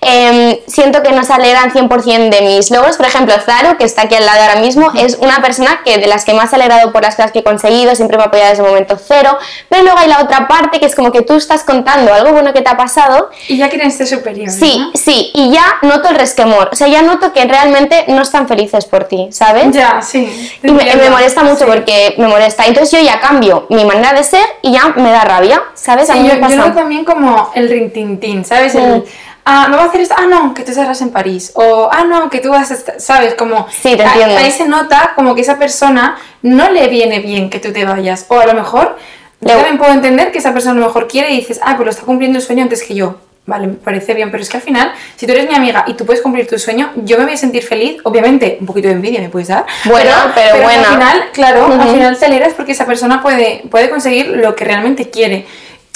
em, 0.00 0.58
siento 0.66 1.02
que 1.02 1.12
no 1.12 1.24
se 1.24 1.32
alegran 1.32 1.72
100% 1.72 2.36
de 2.36 2.42
mis 2.42 2.70
logros. 2.70 2.96
Por 2.96 3.06
ejemplo, 3.06 3.34
Zaro, 3.44 3.76
que 3.78 3.84
está 3.84 4.02
aquí 4.02 4.14
al 4.14 4.26
lado 4.26 4.42
ahora 4.42 4.56
mismo, 4.60 4.92
es 4.94 5.16
una 5.20 5.40
persona 5.40 5.80
que 5.84 5.98
de 5.98 6.06
las 6.06 6.24
que 6.24 6.34
más 6.34 6.52
ha 6.52 6.56
alegrado 6.56 6.92
por 6.92 7.02
las 7.02 7.16
cosas 7.16 7.32
que 7.32 7.40
he 7.40 7.44
conseguido, 7.44 7.94
siempre 7.96 8.16
me 8.16 8.24
ha 8.24 8.26
apoyado 8.26 8.50
desde 8.50 8.62
el 8.62 8.68
momento 8.68 8.98
cero. 9.02 9.38
Pero 9.68 9.82
luego 9.82 9.98
hay 9.98 10.08
la 10.08 10.20
otra 10.20 10.46
parte, 10.46 10.78
que 10.78 10.86
es 10.86 10.94
como 10.94 11.10
que 11.10 11.22
tú 11.22 11.34
estás 11.36 11.64
contando 11.64 12.12
algo 12.12 12.32
bueno 12.32 12.52
que 12.52 12.60
te 12.62 12.68
ha 12.70 12.76
pasado 12.76 13.30
Y 13.48 13.56
ya 13.56 13.68
quieren 13.68 13.90
ser 13.90 14.06
superiores. 14.06 14.56
Sí, 14.58 14.78
¿no? 14.78 14.90
sí, 14.94 15.30
y 15.34 15.50
ya 15.52 15.78
noto 15.82 16.08
el 16.10 16.16
resquemor, 16.16 16.65
o 16.70 16.76
sea, 16.76 16.88
ya 16.88 17.02
noto 17.02 17.32
que 17.32 17.44
realmente 17.44 18.04
no 18.08 18.22
están 18.22 18.48
felices 18.48 18.84
por 18.84 19.04
ti, 19.04 19.28
¿sabes? 19.30 19.70
Ya, 19.72 20.00
sí. 20.02 20.50
Y 20.62 20.70
me, 20.70 21.10
molesta 21.10 21.42
mucho 21.42 21.58
Sí. 21.58 21.64
porque 21.66 22.14
me 22.18 22.28
molesta. 22.28 22.64
Entonces 22.66 22.90
yo 22.98 23.04
ya 23.04 23.20
cambio 23.20 23.66
mi 23.70 23.84
manera 23.84 24.12
de 24.12 24.24
ser 24.24 24.44
y 24.62 24.72
ya 24.72 24.88
me 24.96 25.10
da 25.10 25.24
rabia, 25.24 25.62
¿sabes? 25.74 26.10
a 26.10 26.14
Sí, 26.14 26.20
mí 26.20 26.28
yo, 26.28 26.34
me 26.34 26.40
pasa. 26.40 26.74
también 26.74 27.04
como 27.04 27.50
el 27.54 27.68
rintintín, 27.68 28.44
¿sabes? 28.44 28.74
Mm. 28.74 28.78
El, 28.78 29.04
ah, 29.44 29.68
no 29.70 29.76
va 29.76 29.84
a 29.84 29.86
hacer 29.86 30.00
esto, 30.00 30.14
ah, 30.18 30.26
no, 30.28 30.54
que 30.54 30.62
tú 30.62 30.70
estarás 30.72 31.00
en 31.02 31.10
París. 31.10 31.52
O, 31.54 31.88
ah, 31.92 32.04
no, 32.04 32.28
que 32.30 32.40
tú 32.40 32.50
vas 32.50 32.70
a 32.70 32.74
estar, 32.74 33.00
¿sabes? 33.00 33.34
Como, 33.34 33.66
Sí, 33.70 33.96
te 33.96 34.02
entiendo. 34.02 34.36
Ahí 34.36 34.50
se 34.50 34.66
nota 34.66 35.12
como 35.14 35.34
que 35.34 35.42
esa 35.42 35.58
persona 35.58 36.16
no 36.42 36.68
le 36.70 36.88
viene 36.88 37.20
bien 37.20 37.50
que 37.50 37.58
tú 37.60 37.72
te 37.72 37.84
vayas. 37.84 38.26
O 38.28 38.38
a 38.40 38.46
lo 38.46 38.54
mejor, 38.54 38.96
yo 39.40 39.48
también 39.54 39.78
puedo 39.78 39.92
entender 39.92 40.32
que 40.32 40.38
esa 40.38 40.52
persona 40.52 40.72
a 40.72 40.80
lo 40.80 40.86
mejor 40.86 41.06
quiere 41.08 41.30
y 41.30 41.36
dices, 41.36 41.60
ah, 41.62 41.74
pues 41.76 41.84
lo 41.84 41.90
está 41.90 42.02
cumpliendo 42.04 42.38
el 42.38 42.44
sueño 42.44 42.62
antes 42.62 42.82
que 42.82 42.94
yo. 42.94 43.16
Vale, 43.46 43.68
me 43.68 43.74
parece 43.74 44.12
bien, 44.12 44.32
pero 44.32 44.42
es 44.42 44.48
que 44.48 44.56
al 44.56 44.62
final, 44.62 44.92
si 45.14 45.24
tú 45.24 45.32
eres 45.32 45.48
mi 45.48 45.54
amiga 45.54 45.84
y 45.86 45.94
tú 45.94 46.04
puedes 46.04 46.20
cumplir 46.20 46.48
tu 46.48 46.58
sueño, 46.58 46.92
yo 46.96 47.16
me 47.16 47.24
voy 47.24 47.34
a 47.34 47.36
sentir 47.36 47.62
feliz. 47.62 47.98
Obviamente, 48.02 48.58
un 48.60 48.66
poquito 48.66 48.88
de 48.88 48.94
envidia 48.94 49.20
me 49.20 49.28
puedes 49.28 49.48
dar. 49.48 49.64
Bueno, 49.84 50.10
pero 50.34 50.56
que 50.56 50.62
buena. 50.62 50.80
Al 50.80 50.94
final, 50.94 51.24
claro, 51.32 51.66
al 51.66 51.88
final 51.88 52.18
te 52.18 52.26
alegras 52.26 52.54
porque 52.54 52.72
esa 52.72 52.86
persona 52.86 53.22
puede, 53.22 53.62
puede 53.70 53.88
conseguir 53.88 54.26
lo 54.28 54.56
que 54.56 54.64
realmente 54.64 55.10
quiere. 55.10 55.46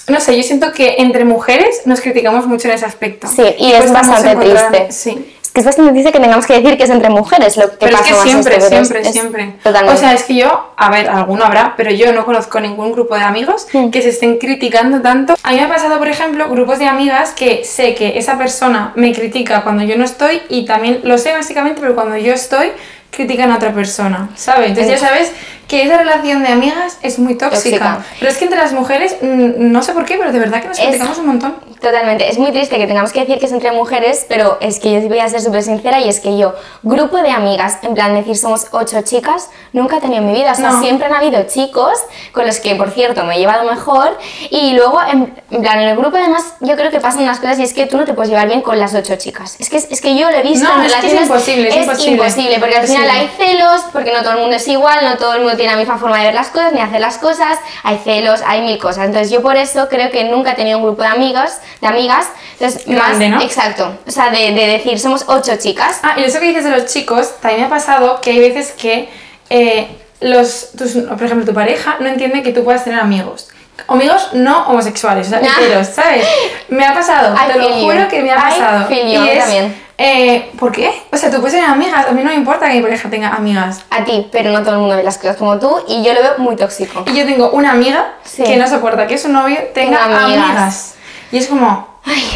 No 0.07 0.21
sé, 0.21 0.37
yo 0.37 0.43
siento 0.45 0.73
que 0.73 0.97
entre 0.99 1.25
mujeres 1.25 1.83
nos 1.87 2.01
criticamos 2.01 2.47
mucho 2.47 2.69
en 2.69 2.75
ese 2.75 2.87
aspecto. 2.87 3.27
Sí, 3.27 3.43
y 3.59 3.73
es 3.73 3.79
cuesta 3.79 4.03
mucho 4.03 4.13
bastante 4.13 4.47
triste. 4.47 4.93
Sí. 4.93 5.37
Es 5.51 5.55
que 5.55 5.61
es 5.63 5.67
bastante 5.67 5.91
triste 5.91 6.13
que 6.13 6.21
tengamos 6.21 6.47
que 6.47 6.53
decir 6.61 6.77
que 6.79 6.85
es 6.85 6.91
entre 6.91 7.11
mujeres 7.11 7.57
lo 7.57 7.69
que 7.73 7.77
Pero 7.79 7.91
es 7.91 7.99
pasa 7.99 8.05
que 8.09 8.15
más 8.15 8.23
siempre, 8.23 8.57
es- 8.57 8.69
siempre, 8.69 9.01
es- 9.01 9.11
siempre. 9.13 9.55
Totalmente. 9.65 9.97
O 9.97 10.01
sea, 10.01 10.13
es 10.15 10.23
que 10.23 10.37
yo, 10.37 10.71
a 10.77 10.91
ver, 10.91 11.09
alguno 11.11 11.45
habrá, 11.45 11.75
pero 11.77 11.91
yo 11.91 12.13
no 12.13 12.25
conozco 12.25 12.61
ningún 12.61 12.93
grupo 12.93 13.17
de 13.17 13.23
amigos 13.25 13.67
Mm. 13.73 13.91
que 13.91 14.01
se 14.01 14.11
estén 14.11 14.39
criticando 14.39 15.01
tanto. 15.03 15.35
A 15.43 15.51
mí 15.51 15.57
me 15.57 15.63
ha 15.65 15.69
pasado, 15.69 15.99
por 15.99 16.07
ejemplo, 16.07 16.49
grupos 16.49 16.79
de 16.79 16.87
amigas 16.87 17.33
que 17.33 17.65
sé 17.65 17.97
que 17.97 18.17
esa 18.17 18.39
persona 18.39 18.93
me 18.95 19.13
critica 19.13 19.63
cuando 19.65 19.83
yo 19.83 19.97
no 19.97 20.05
estoy 20.05 20.41
y 20.49 20.67
también 20.67 21.01
lo 21.03 21.19
sé 21.19 21.33
básicamente, 21.33 21.81
pero 21.81 21.97
cuando 21.97 22.17
yo 22.17 22.33
estoy 22.33 22.71
critican 23.11 23.51
a 23.51 23.57
otra 23.57 23.73
persona, 23.75 24.29
¿sabes? 24.37 24.69
Entonces 24.69 25.01
ya 25.01 25.05
sabes 25.09 25.33
que 25.71 25.85
esa 25.85 25.99
relación 25.99 26.43
de 26.43 26.49
amigas 26.49 26.99
es 27.01 27.21
muy 27.21 27.37
tóxica. 27.37 27.55
Tóxica. 27.79 28.05
Pero 28.19 28.31
es 28.33 28.37
que 28.39 28.45
entre 28.45 28.59
las 28.59 28.73
mujeres, 28.73 29.17
mm, 29.23 29.71
no 29.71 29.83
sé 29.85 29.93
por 29.93 30.05
qué, 30.05 30.17
pero 30.19 30.33
de 30.33 30.39
verdad 30.41 30.61
que 30.63 30.69
nos 30.69 30.79
Es- 30.79 30.85
criticamos 30.87 31.19
un 31.19 31.27
montón. 31.27 31.71
Totalmente, 31.81 32.29
es 32.29 32.37
muy 32.37 32.51
triste 32.53 32.77
que 32.77 32.87
tengamos 32.87 33.11
que 33.11 33.21
decir 33.21 33.39
que 33.39 33.47
es 33.47 33.53
entre 33.53 33.73
mujeres, 33.73 34.27
pero 34.29 34.59
es 34.61 34.79
que 34.81 34.93
yo 35.01 35.09
voy 35.09 35.21
a 35.21 35.29
ser 35.31 35.41
súper 35.41 35.63
sincera 35.63 35.99
y 36.01 36.11
es 36.11 36.21
que 36.21 36.37
yo, 36.37 36.55
grupo 36.83 37.17
de 37.23 37.31
amigas, 37.31 37.79
en 37.83 37.95
plan 37.95 38.15
decir 38.15 38.37
somos 38.37 38.67
ocho 38.73 39.01
chicas, 39.01 39.49
nunca 39.73 39.97
he 39.97 40.01
tenido 40.01 40.21
en 40.21 40.27
mi 40.31 40.35
vida, 40.35 40.53
o 40.53 40.55
sea, 40.57 40.73
No. 40.73 40.83
siempre 40.83 41.07
han 41.07 41.15
habido 41.15 41.43
chicos 41.45 41.95
con 42.33 42.47
los 42.47 42.59
que, 42.61 42.75
por 42.75 42.91
cierto, 42.91 43.25
me 43.25 43.37
he 43.37 43.39
llevado 43.39 43.65
mejor 43.65 44.19
y 44.51 44.75
luego, 44.75 45.01
en, 45.11 45.33
en 45.51 45.63
plan, 45.63 45.79
en 45.81 45.89
el 45.89 45.97
grupo 45.97 46.19
además 46.19 46.53
yo 46.61 46.77
creo 46.77 46.91
que 46.91 47.01
pasan 47.01 47.23
unas 47.23 47.39
cosas 47.39 47.59
y 47.59 47.63
es 47.63 47.73
que 47.73 47.87
tú 47.87 47.97
no 47.97 48.05
te 48.05 48.13
puedes 48.13 48.29
llevar 48.29 48.47
bien 48.49 48.61
con 48.61 48.79
las 48.79 48.93
ocho 48.95 49.17
chicas, 49.17 49.57
es 49.59 49.71
que, 49.71 49.79
es 49.79 50.01
que 50.03 50.17
yo 50.19 50.31
lo 50.31 50.37
he 50.37 50.43
visto 50.43 50.69
No, 50.69 50.81
en 50.81 50.87
es 50.87 50.95
que 50.97 51.07
es 51.07 51.15
imposible, 51.23 51.69
es 51.69 51.77
imposible. 51.77 52.11
imposible, 52.13 52.59
porque 52.59 52.77
al 52.77 52.87
final 52.87 53.09
hay 53.09 53.31
celos, 53.39 53.81
porque 53.91 54.13
no 54.13 54.21
todo 54.23 54.33
el 54.33 54.41
mundo 54.41 54.57
es 54.57 54.69
igual, 54.69 54.99
no 55.03 55.17
todo 55.17 55.33
el 55.33 55.41
mundo 55.45 55.57
tiene 55.61 55.73
la 55.75 55.79
misma 55.79 55.99
forma 55.99 56.19
de 56.19 56.25
ver 56.25 56.35
las 56.35 56.49
cosas 56.49 56.73
ni 56.73 56.81
hacer 56.81 57.01
las 57.01 57.19
cosas, 57.19 57.59
hay 57.85 57.99
celos, 58.03 58.41
hay 58.47 58.63
mil 58.63 58.79
cosas. 58.79 59.07
Entonces 59.07 59.31
yo 59.31 59.43
por 59.43 59.57
eso 59.57 59.89
creo 59.89 60.11
que 60.11 60.25
nunca 60.25 60.53
he 60.53 60.55
tenido 60.55 60.79
un 60.79 60.85
grupo 60.85 61.03
de 61.03 61.09
amigas, 61.09 61.61
de 61.81 61.87
amigas, 61.87 62.27
entonces 62.59 62.85
Grande, 62.87 63.29
más 63.29 63.39
¿no? 63.41 63.47
exacto, 63.47 63.99
o 64.07 64.11
sea, 64.11 64.31
de, 64.31 64.53
de 64.53 64.67
decir 64.67 64.99
somos 64.99 65.25
ocho 65.29 65.53
chicas. 65.57 66.01
Ah, 66.03 66.15
y 66.17 66.25
eso 66.25 66.41
que 66.41 66.47
dices 66.47 66.65
de 66.65 66.71
los 66.71 66.87
chicos, 66.87 67.35
también 67.41 67.61
me 67.61 67.67
ha 67.67 67.71
pasado 67.71 68.21
que 68.21 68.31
hay 68.31 68.39
veces 68.41 68.73
que 68.73 69.09
eh, 69.51 69.89
los, 70.21 70.73
tus- 70.77 70.93
por 70.95 71.23
ejemplo, 71.23 71.47
tu 71.47 71.55
pareja 71.55 71.97
no 72.01 72.09
entiende 72.09 72.43
que 72.43 72.53
tú 72.53 72.65
puedas 72.65 72.85
tener 72.85 72.99
amigos. 73.01 73.49
Amigos 73.89 74.29
no 74.35 74.67
homosexuales, 74.69 75.27
o 75.29 75.31
sea, 75.31 75.41
Ah. 75.43 75.49
heteros, 75.63 75.87
¿sabes? 75.89 76.27
Me 76.69 76.85
ha 76.85 76.93
pasado, 76.95 77.35
I 77.35 77.53
te 77.53 77.59
lo 77.59 77.65
feel 77.69 77.79
you. 77.81 77.85
juro 77.87 78.09
que 78.09 78.23
me 78.23 78.31
ha 78.33 78.37
pasado. 78.37 78.87
y 78.91 79.15
es, 79.29 79.39
también. 79.39 79.83
Eh, 80.03 80.51
¿por 80.59 80.73
qué? 80.73 80.91
O 81.13 81.17
sea, 81.19 81.31
tú 81.31 81.37
puedes 81.41 81.53
tener 81.53 81.69
amigas, 81.69 82.07
a 82.07 82.13
mí 82.13 82.23
no 82.23 82.31
me 82.31 82.37
importa 82.37 82.67
que 82.69 82.77
mi 82.77 82.81
pareja 82.81 83.11
tenga 83.11 83.29
amigas. 83.35 83.83
A 83.91 84.03
ti, 84.03 84.29
pero 84.33 84.51
no 84.51 84.61
todo 84.63 84.73
el 84.77 84.79
mundo 84.81 84.97
ve 84.97 85.03
las 85.03 85.19
cosas 85.19 85.37
como 85.37 85.59
tú 85.59 85.77
y 85.89 86.03
yo 86.03 86.15
lo 86.15 86.23
veo 86.23 86.39
muy 86.39 86.57
tóxico. 86.57 87.05
Y 87.07 87.15
yo 87.19 87.27
tengo 87.27 87.51
una 87.51 87.73
amiga 87.73 88.15
Sí. 88.25 88.43
que 88.43 88.57
no 88.57 88.67
soporta 88.67 89.07
que 89.07 89.19
su 89.19 89.29
novio 89.29 89.59
tenga 89.75 90.03
amigas. 90.05 90.25
amigas. 90.47 90.95
Y 91.33 91.37
es 91.39 91.49
como, 91.49 91.87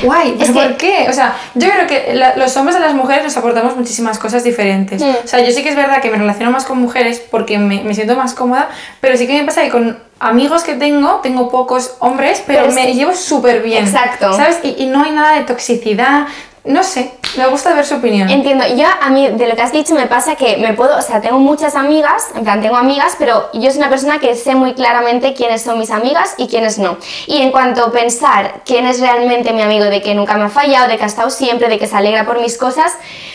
guay, 0.02 0.37
es 0.38 0.50
¿pero 0.50 0.52
que- 0.52 0.61
por 0.68 0.76
qué? 0.76 1.06
O 1.09 1.12
sea, 1.14 1.35
yo 1.54 1.68
creo 1.71 1.87
que 1.87 2.12
la- 2.14 2.37
los 2.37 2.54
hombres 2.59 2.76
y 2.76 2.80
las 2.80 2.92
mujeres 2.94 3.25
nos 3.25 3.37
aportamos 3.38 3.75
muchísimas 3.76 4.18
cosas 4.18 4.44
diferentes. 4.44 5.00
Mm. 5.02 5.14
O 5.25 5.26
sea, 5.26 5.40
yo 5.40 5.50
sí 5.50 5.62
que 5.62 5.71
es 5.71 5.76
verdad 5.76 6.02
que 6.02 6.11
me 6.11 6.18
relaciono 6.18 6.50
más 6.50 6.64
con 6.66 6.78
mujeres 6.78 7.18
porque 7.30 7.59
me, 7.59 7.83
me 7.83 7.94
siento 7.94 8.14
más 8.14 8.35
cómoda, 8.35 8.68
pero 9.00 9.16
sí 9.16 9.26
que 9.26 9.33
me 9.40 9.44
pasa 9.44 9.62
que 9.62 9.71
con 9.71 9.99
amigos 10.21 10.64
que 10.64 10.75
tengo, 10.75 11.21
tengo 11.23 11.50
pocos 11.50 11.97
hombres, 12.00 12.42
pero, 12.47 12.64
Pero 12.64 12.75
me 12.75 12.85
sí. 12.88 12.92
llevo 12.94 13.14
súper 13.14 13.62
bien. 13.62 13.85
Exacto. 13.87 14.33
¿Sabes? 14.35 14.59
Y, 14.62 14.76
y 14.83 14.87
no 14.87 15.02
hay 15.02 15.12
nada 15.12 15.33
de 15.37 15.44
toxicidad. 15.44 16.26
No 16.64 16.83
sé, 16.83 17.11
me 17.37 17.47
gusta 17.49 17.75
ver 17.75 17.85
su 17.85 17.97
opinión. 17.97 18.31
Entiendo, 18.31 18.64
yo 18.76 18.87
a 19.00 19.11
mí 19.11 19.29
de 19.29 19.49
lo 19.49 19.57
que 19.57 19.62
has 19.62 19.73
dicho 19.73 19.95
me 19.95 20.07
pasa 20.07 20.37
que 20.37 20.57
me 20.59 20.75
puedo, 20.75 20.97
o 20.97 21.03
sea, 21.03 21.21
tengo 21.21 21.38
muchas 21.38 21.75
amigas, 21.75 22.29
en 22.35 22.45
plan 22.45 22.61
tengo 22.62 22.76
amigas, 22.76 23.17
pero 23.19 23.50
yo 23.53 23.71
soy 23.71 23.79
una 23.79 23.88
persona 23.88 24.19
que 24.19 24.35
sé 24.35 24.55
muy 24.55 24.75
claramente 24.75 25.35
quiénes 25.35 25.62
son 25.62 25.79
mis 25.79 25.91
amigas 25.91 26.35
y 26.38 26.49
quiénes 26.49 26.79
no. 26.79 26.97
Y 27.26 27.43
en 27.43 27.50
cuanto 27.50 27.85
a 27.85 27.93
pensar 27.93 28.62
quién 28.64 28.87
es 28.87 29.00
realmente 29.00 29.53
mi 29.53 29.62
amigo, 29.62 29.85
de 29.85 30.03
que 30.03 30.14
nunca 30.14 30.37
me 30.37 30.45
ha 30.45 30.50
fallado, 30.50 30.88
de 30.88 30.97
que 30.97 31.05
ha 31.05 31.07
estado 31.07 31.31
siempre, 31.31 31.69
de 31.69 31.79
que 31.79 31.87
se 31.87 31.97
alegra 31.97 32.25
por 32.25 32.41
mis 32.41 32.57
cosas, 32.59 32.93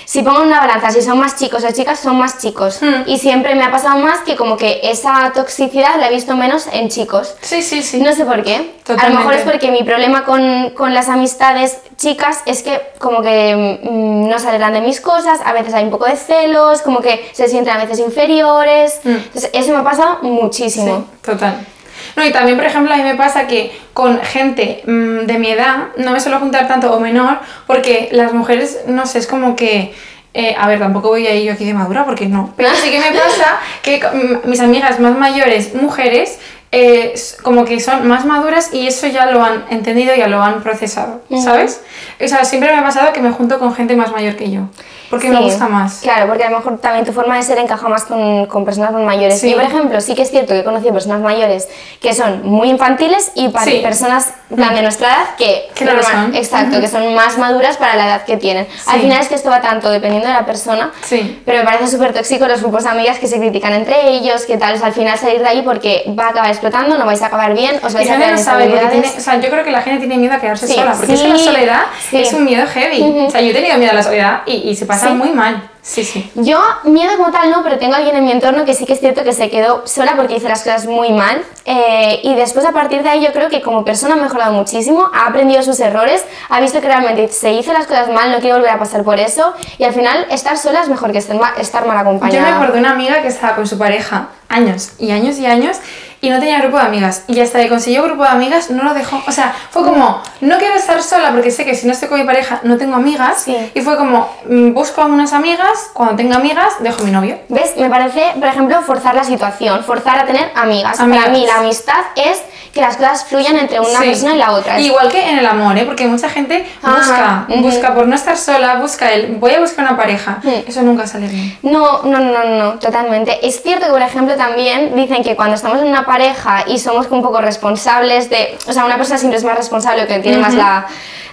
si 0.09 0.23
pongo 0.23 0.41
una 0.41 0.59
balanza, 0.59 0.89
si 0.89 1.03
son 1.03 1.19
más 1.19 1.35
chicos 1.35 1.63
o 1.63 1.71
chicas, 1.71 1.99
son 1.99 2.17
más 2.17 2.39
chicos. 2.39 2.81
Hmm. 2.81 3.03
Y 3.05 3.19
siempre 3.19 3.53
me 3.53 3.63
ha 3.63 3.69
pasado 3.69 3.99
más 3.99 4.21
que 4.21 4.35
como 4.35 4.57
que 4.57 4.79
esa 4.81 5.31
toxicidad 5.35 5.99
la 5.99 6.07
he 6.07 6.11
visto 6.11 6.35
menos 6.35 6.65
en 6.73 6.89
chicos. 6.89 7.35
Sí, 7.41 7.61
sí, 7.61 7.83
sí. 7.83 8.01
No 8.01 8.11
sé 8.13 8.25
por 8.25 8.41
qué. 8.41 8.71
A 8.87 9.09
lo 9.09 9.19
mejor 9.19 9.35
es 9.35 9.43
porque 9.43 9.69
mi 9.69 9.83
problema 9.83 10.25
con, 10.25 10.71
con 10.71 10.95
las 10.95 11.09
amistades 11.09 11.77
chicas 11.95 12.41
es 12.47 12.63
que 12.63 12.81
como 12.97 13.21
que 13.21 13.79
mm, 13.83 14.27
no 14.27 14.39
se 14.39 14.47
alegran 14.49 14.73
de 14.73 14.81
mis 14.81 14.99
cosas, 14.99 15.41
a 15.45 15.53
veces 15.53 15.75
hay 15.75 15.83
un 15.83 15.91
poco 15.91 16.05
de 16.05 16.15
celos, 16.15 16.81
como 16.81 17.01
que 17.01 17.29
se 17.33 17.47
sienten 17.47 17.75
a 17.75 17.77
veces 17.77 17.99
inferiores. 17.99 19.01
Mm. 19.03 19.09
Entonces 19.09 19.51
eso 19.53 19.73
me 19.73 19.77
ha 19.77 19.83
pasado 19.83 20.23
muchísimo. 20.23 21.05
Sí, 21.07 21.19
total. 21.21 21.67
No, 22.15 22.25
y 22.25 22.31
también, 22.31 22.57
por 22.57 22.65
ejemplo, 22.65 22.93
a 22.93 22.97
mí 22.97 23.03
me 23.03 23.15
pasa 23.15 23.47
que 23.47 23.71
con 23.93 24.19
gente 24.21 24.81
mm, 24.85 25.25
de 25.25 25.37
mi 25.39 25.49
edad 25.49 25.89
no 25.97 26.11
me 26.11 26.19
suelo 26.19 26.39
juntar 26.39 26.67
tanto 26.67 26.93
o 26.93 26.99
menor, 26.99 27.39
porque 27.67 28.09
las 28.11 28.33
mujeres, 28.33 28.79
no 28.87 29.05
sé, 29.05 29.19
es 29.19 29.27
como 29.27 29.55
que. 29.55 29.93
eh, 30.33 30.55
a 30.57 30.67
ver, 30.67 30.79
tampoco 30.79 31.09
voy 31.09 31.25
a 31.27 31.33
ir 31.35 31.47
yo 31.47 31.53
aquí 31.53 31.65
de 31.65 31.73
madura 31.73 32.05
porque 32.05 32.27
no. 32.27 32.53
Pero 32.55 32.69
sí 32.75 32.91
que 32.91 32.99
me 32.99 33.11
pasa 33.19 33.59
que 33.81 33.99
mm, 33.99 34.49
mis 34.49 34.59
amigas 34.59 34.99
más 34.99 35.17
mayores, 35.17 35.73
mujeres, 35.73 36.39
eh, 36.71 37.15
como 37.41 37.65
que 37.65 37.79
son 37.79 38.07
más 38.07 38.25
maduras 38.25 38.71
y 38.73 38.85
eso 38.85 39.07
ya 39.07 39.25
lo 39.31 39.43
han 39.43 39.65
entendido, 39.71 40.13
ya 40.15 40.27
lo 40.27 40.41
han 40.43 40.61
procesado, 40.61 41.21
¿sabes? 41.43 41.81
O 42.23 42.27
sea, 42.27 42.45
siempre 42.45 42.71
me 42.71 42.77
ha 42.77 42.83
pasado 42.83 43.11
que 43.11 43.21
me 43.21 43.31
junto 43.31 43.57
con 43.57 43.73
gente 43.73 43.95
más 43.95 44.11
mayor 44.11 44.35
que 44.35 44.51
yo, 44.51 44.61
porque 45.09 45.29
me 45.29 45.37
Sí, 45.37 45.43
gusta 45.43 45.67
más. 45.67 45.99
Claro, 46.01 46.27
porque 46.27 46.43
a 46.43 46.49
lo 46.49 46.57
mejor 46.57 46.77
también 46.79 47.05
tu 47.05 47.11
forma 47.13 47.35
de 47.35 47.43
ser 47.43 47.57
encaja 47.57 47.87
más 47.87 48.03
con, 48.05 48.45
con 48.47 48.65
personas 48.65 48.91
más 48.91 49.01
mayores. 49.03 49.39
Sí. 49.39 49.49
Yo, 49.49 49.55
por 49.57 49.65
ejemplo, 49.65 49.99
sí 50.01 50.15
que 50.15 50.21
es 50.23 50.29
cierto 50.31 50.53
que 50.53 50.59
he 50.59 50.63
conocido 50.63 50.93
personas 50.93 51.21
mayores 51.21 51.67
que 52.01 52.13
son 52.13 52.43
muy 52.47 52.69
infantiles 52.69 53.31
y 53.35 53.49
pa- 53.49 53.63
Sí. 53.63 53.79
personas 53.83 54.33
plan, 54.55 54.73
de 54.73 54.81
nuestra 54.81 55.07
edad 55.07 55.35
que, 55.37 55.69
Que 55.75 55.85
no 55.85 55.91
lo 55.93 56.01
normal- 56.01 56.25
son. 56.27 56.35
Exacto, 56.35 56.79
que 56.81 56.87
son 56.87 57.13
más 57.13 57.37
maduras 57.37 57.77
para 57.77 57.95
la 57.95 58.05
edad 58.07 58.23
que 58.25 58.37
tienen. 58.37 58.67
Al 58.87 58.99
final 59.01 59.19
es 59.21 59.27
que 59.27 59.35
esto 59.35 59.49
va 59.49 59.61
tanto 59.61 59.89
dependiendo 59.91 60.27
de 60.27 60.33
la 60.33 60.45
persona, 60.45 60.91
Sí. 61.03 61.41
pero 61.45 61.59
me 61.59 61.65
parece 61.65 61.87
súper 61.87 62.13
tóxico 62.13 62.47
los 62.47 62.61
grupos 62.61 62.83
de 62.83 62.89
amigas 62.89 63.19
que 63.19 63.27
se 63.27 63.37
critican 63.37 63.73
entre 63.73 64.09
ellos, 64.09 64.45
que 64.45 64.57
tal, 64.57 64.73
o 64.73 64.77
sea, 64.77 64.87
al 64.87 64.93
final 64.93 65.17
salir 65.17 65.39
de 65.41 65.47
ahí 65.47 65.61
porque 65.61 66.03
va 66.17 66.25
a 66.25 66.29
acabar 66.29 66.49
explotando, 66.49 66.97
no 66.97 67.05
vais 67.05 67.21
a 67.21 67.27
acabar 67.27 67.53
bien, 67.53 67.79
os 67.83 67.91
Y 67.91 67.95
vais 67.95 68.09
a 68.09 68.11
gente 68.13 68.25
quedar 68.25 68.37
no 68.39 68.43
sabe, 68.43 68.67
tiene, 68.89 69.07
o 69.17 69.19
sea, 69.21 69.35
yo 69.39 69.49
creo 69.49 69.63
que 69.63 69.71
la 69.71 69.81
gente 69.81 69.99
tiene 69.99 70.17
miedo 70.17 70.33
a 70.33 70.39
quedarse 70.39 70.67
sola, 70.67 70.93
porque 70.97 71.13
es 71.13 71.21
que 71.21 71.27
la 71.27 71.37
soledad 71.37 71.81
es 72.11 72.33
un 72.33 72.45
miedo 72.45 72.65
heavy. 72.67 73.01
O 73.27 73.29
sea, 73.29 73.41
yo 73.41 73.49
he 73.51 73.53
tenido 73.53 73.77
miedo 73.77 73.91
a 73.91 73.95
la 73.95 74.03
soledad 74.03 74.41
y, 74.45 74.69
y 74.69 74.75
se 74.75 74.85
pasa 74.85 74.98
Sí. 75.07 75.13
muy 75.13 75.29
mal. 75.31 75.69
Sí, 75.81 76.03
sí. 76.03 76.29
Yo, 76.35 76.59
miedo 76.83 77.17
como 77.17 77.31
tal 77.31 77.49
no, 77.49 77.63
pero 77.63 77.79
tengo 77.79 77.95
alguien 77.95 78.15
en 78.15 78.23
mi 78.25 78.31
entorno 78.31 78.63
que 78.65 78.75
sí 78.75 78.85
que 78.85 78.93
es 78.93 78.99
cierto 78.99 79.23
que 79.23 79.33
se 79.33 79.49
quedó 79.49 79.87
sola 79.87 80.13
porque 80.17 80.35
hizo 80.35 80.47
las 80.47 80.59
cosas 80.63 80.85
muy 80.85 81.11
mal. 81.11 81.41
eh, 81.65 82.19
y 82.23 82.35
después, 82.35 82.65
a 82.65 82.71
partir 82.73 83.01
de 83.01 83.09
ahí, 83.09 83.23
yo 83.23 83.31
creo 83.31 83.49
que 83.49 83.61
como 83.61 83.83
persona 83.85 84.13
ha 84.13 84.17
mejorado 84.17 84.51
muchísimo, 84.53 85.09
ha 85.13 85.27
aprendido 85.27 85.63
sus 85.63 85.79
errores, 85.79 86.23
ha 86.49 86.59
visto 86.61 86.79
que 86.81 86.87
realmente 86.87 87.27
se 87.29 87.53
hizo 87.53 87.73
las 87.73 87.87
cosas 87.87 88.09
mal, 88.09 88.31
no 88.31 88.39
quiere 88.39 88.53
volver 88.55 88.69
a 88.71 88.77
pasar 88.77 89.03
por 89.03 89.19
eso. 89.19 89.53
Y 89.79 89.83
al 89.83 89.93
final, 89.93 90.27
estar 90.29 90.57
sola 90.57 90.81
es 90.81 90.89
mejor 90.89 91.11
que 91.11 91.17
estar, 91.19 91.35
ma- 91.39 91.53
estar 91.57 91.85
mal 91.87 91.95
Yo 91.97 92.01
acompañada. 92.01 92.49
me 92.49 92.53
acuerdo 92.55 92.73
de 92.73 92.79
una 92.81 92.91
amiga 92.91 93.21
que 93.21 93.27
estaba 93.29 93.55
con 93.55 93.65
su 93.65 93.77
pareja 93.77 94.27
años 94.49 94.91
y 94.99 95.11
años 95.11 95.37
y 95.39 95.45
años 95.45 95.77
y 96.21 96.29
no 96.29 96.39
tenía 96.39 96.59
grupo 96.59 96.77
de 96.77 96.83
amigas. 96.83 97.23
Y 97.27 97.39
hasta 97.39 97.59
que 97.59 97.69
consiguió 97.69 98.03
grupo 98.03 98.23
de 98.23 98.29
amigas 98.29 98.69
no 98.69 98.83
lo 98.83 98.93
dejó. 98.93 99.21
O 99.27 99.31
sea, 99.31 99.53
fue 99.69 99.83
como, 99.83 100.21
no 100.41 100.57
quiero 100.57 100.75
estar 100.75 101.01
sola 101.01 101.31
porque 101.31 101.51
sé 101.51 101.65
que 101.65 101.75
si 101.75 101.87
no 101.87 101.93
estoy 101.93 102.09
con 102.09 102.19
mi 102.19 102.25
pareja 102.25 102.59
no 102.63 102.77
tengo 102.77 102.95
amigas. 102.95 103.43
Sí. 103.43 103.71
Y 103.73 103.81
fue 103.81 103.97
como, 103.97 104.29
mm, 104.47 104.73
busco 104.73 105.01
a 105.01 105.05
unas 105.05 105.33
amigas, 105.33 105.91
cuando 105.93 106.15
tenga 106.15 106.35
amigas 106.35 106.73
dejo 106.79 107.01
a 107.01 107.05
mi 107.05 107.11
novio. 107.11 107.39
¿Ves? 107.49 107.75
Me 107.77 107.89
parece, 107.89 108.33
por 108.35 108.47
ejemplo, 108.47 108.81
forzar 108.81 109.15
la 109.15 109.23
situación, 109.23 109.83
forzar 109.83 110.19
a 110.19 110.25
tener 110.25 110.51
amigas. 110.55 110.99
Amigas. 110.99 111.25
Para 111.25 111.37
mí, 111.37 111.45
la 111.45 111.59
amistad 111.59 111.99
es 112.15 112.41
que 112.73 112.81
las 112.81 112.97
cosas 112.97 113.25
fluyan 113.25 113.57
entre 113.57 113.79
una 113.79 113.99
Sí. 113.99 114.05
persona 114.09 114.35
y 114.35 114.37
la 114.37 114.51
otra. 114.51 114.79
Igual 114.79 115.09
que 115.09 115.29
en 115.29 115.39
el 115.39 115.45
amor, 115.45 115.77
¿eh? 115.77 115.85
porque 115.85 116.05
mucha 116.07 116.29
gente 116.29 116.65
Ajá, 116.83 116.97
busca, 116.97 117.45
ujú. 117.49 117.61
busca 117.61 117.93
por 117.95 118.07
no 118.07 118.15
estar 118.15 118.37
sola, 118.37 118.75
busca 118.75 119.11
el, 119.11 119.35
voy 119.37 119.53
a 119.53 119.59
buscar 119.59 119.85
una 119.85 119.97
pareja. 119.97 120.39
Mm. 120.43 120.49
Eso 120.69 120.81
nunca 120.83 121.07
sale 121.07 121.27
bien. 121.27 121.57
No, 121.63 122.03
no, 122.03 122.19
no, 122.19 122.43
no, 122.43 122.55
no, 122.57 122.79
totalmente. 122.79 123.45
Es 123.47 123.61
cierto 123.63 123.85
que, 123.87 123.91
por 123.91 124.01
ejemplo, 124.01 124.35
también 124.35 124.95
dicen 124.95 125.23
que 125.23 125.35
cuando 125.35 125.55
estamos 125.55 125.79
en 125.81 125.87
una 125.87 126.05
pareja 126.05 126.63
y 126.67 126.79
somos 126.79 127.07
un 127.09 127.21
poco 127.21 127.41
responsables 127.41 128.29
de. 128.29 128.57
O 128.67 128.73
sea, 128.73 128.85
una 128.85 128.97
persona 128.97 129.17
siempre 129.17 129.37
es 129.37 129.43
más 129.43 129.57
responsable 129.57 130.05
que 130.07 130.19
tiene 130.19 130.37
más 130.37 130.53
la, 130.53 130.85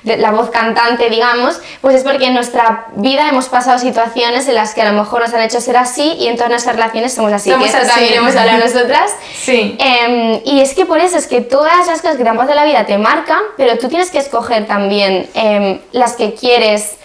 la 0.04 0.30
voz 0.30 0.50
cantante, 0.50 1.10
digamos, 1.10 1.60
pues 1.80 1.96
es 1.96 2.02
porque 2.04 2.26
en 2.26 2.34
nuestra 2.34 2.86
vida 2.94 3.28
hemos 3.28 3.48
pasado 3.48 3.78
situaciones 3.78 4.46
en 4.48 4.54
las 4.54 4.72
que 4.72 4.82
a 4.82 4.92
lo 4.92 4.98
mejor 4.98 5.20
nos 5.20 5.34
han 5.34 5.40
hecho 5.40 5.60
ser 5.60 5.76
así 5.76 6.12
y 6.18 6.28
en 6.28 6.36
todas 6.36 6.50
nuestras 6.50 6.76
relaciones 6.76 7.12
somos 7.12 7.32
así. 7.32 7.50
Somos 7.50 7.68
que 7.70 7.76
así. 7.76 7.88
también 7.88 8.14
hemos 8.14 8.36
hablado 8.36 8.58
nosotras. 8.64 9.10
Sí. 9.36 9.76
Em, 9.80 10.40
y 10.44 10.60
es 10.60 10.74
que 10.74 10.86
por 10.86 10.98
eso 11.00 11.16
es 11.18 11.25
que 11.26 11.40
todas 11.40 11.86
las 11.86 12.00
cosas 12.00 12.16
que 12.16 12.22
te 12.24 12.28
han 12.28 12.36
pasado 12.36 12.52
en 12.52 12.56
la 12.56 12.64
vida 12.64 12.86
te 12.86 12.98
marcan, 12.98 13.40
pero 13.56 13.78
tú 13.78 13.88
tienes 13.88 14.10
que 14.10 14.18
escoger 14.18 14.66
también 14.66 15.28
em, 15.34 15.78
las 15.92 16.14
que 16.14 16.34
quieres, 16.34 16.96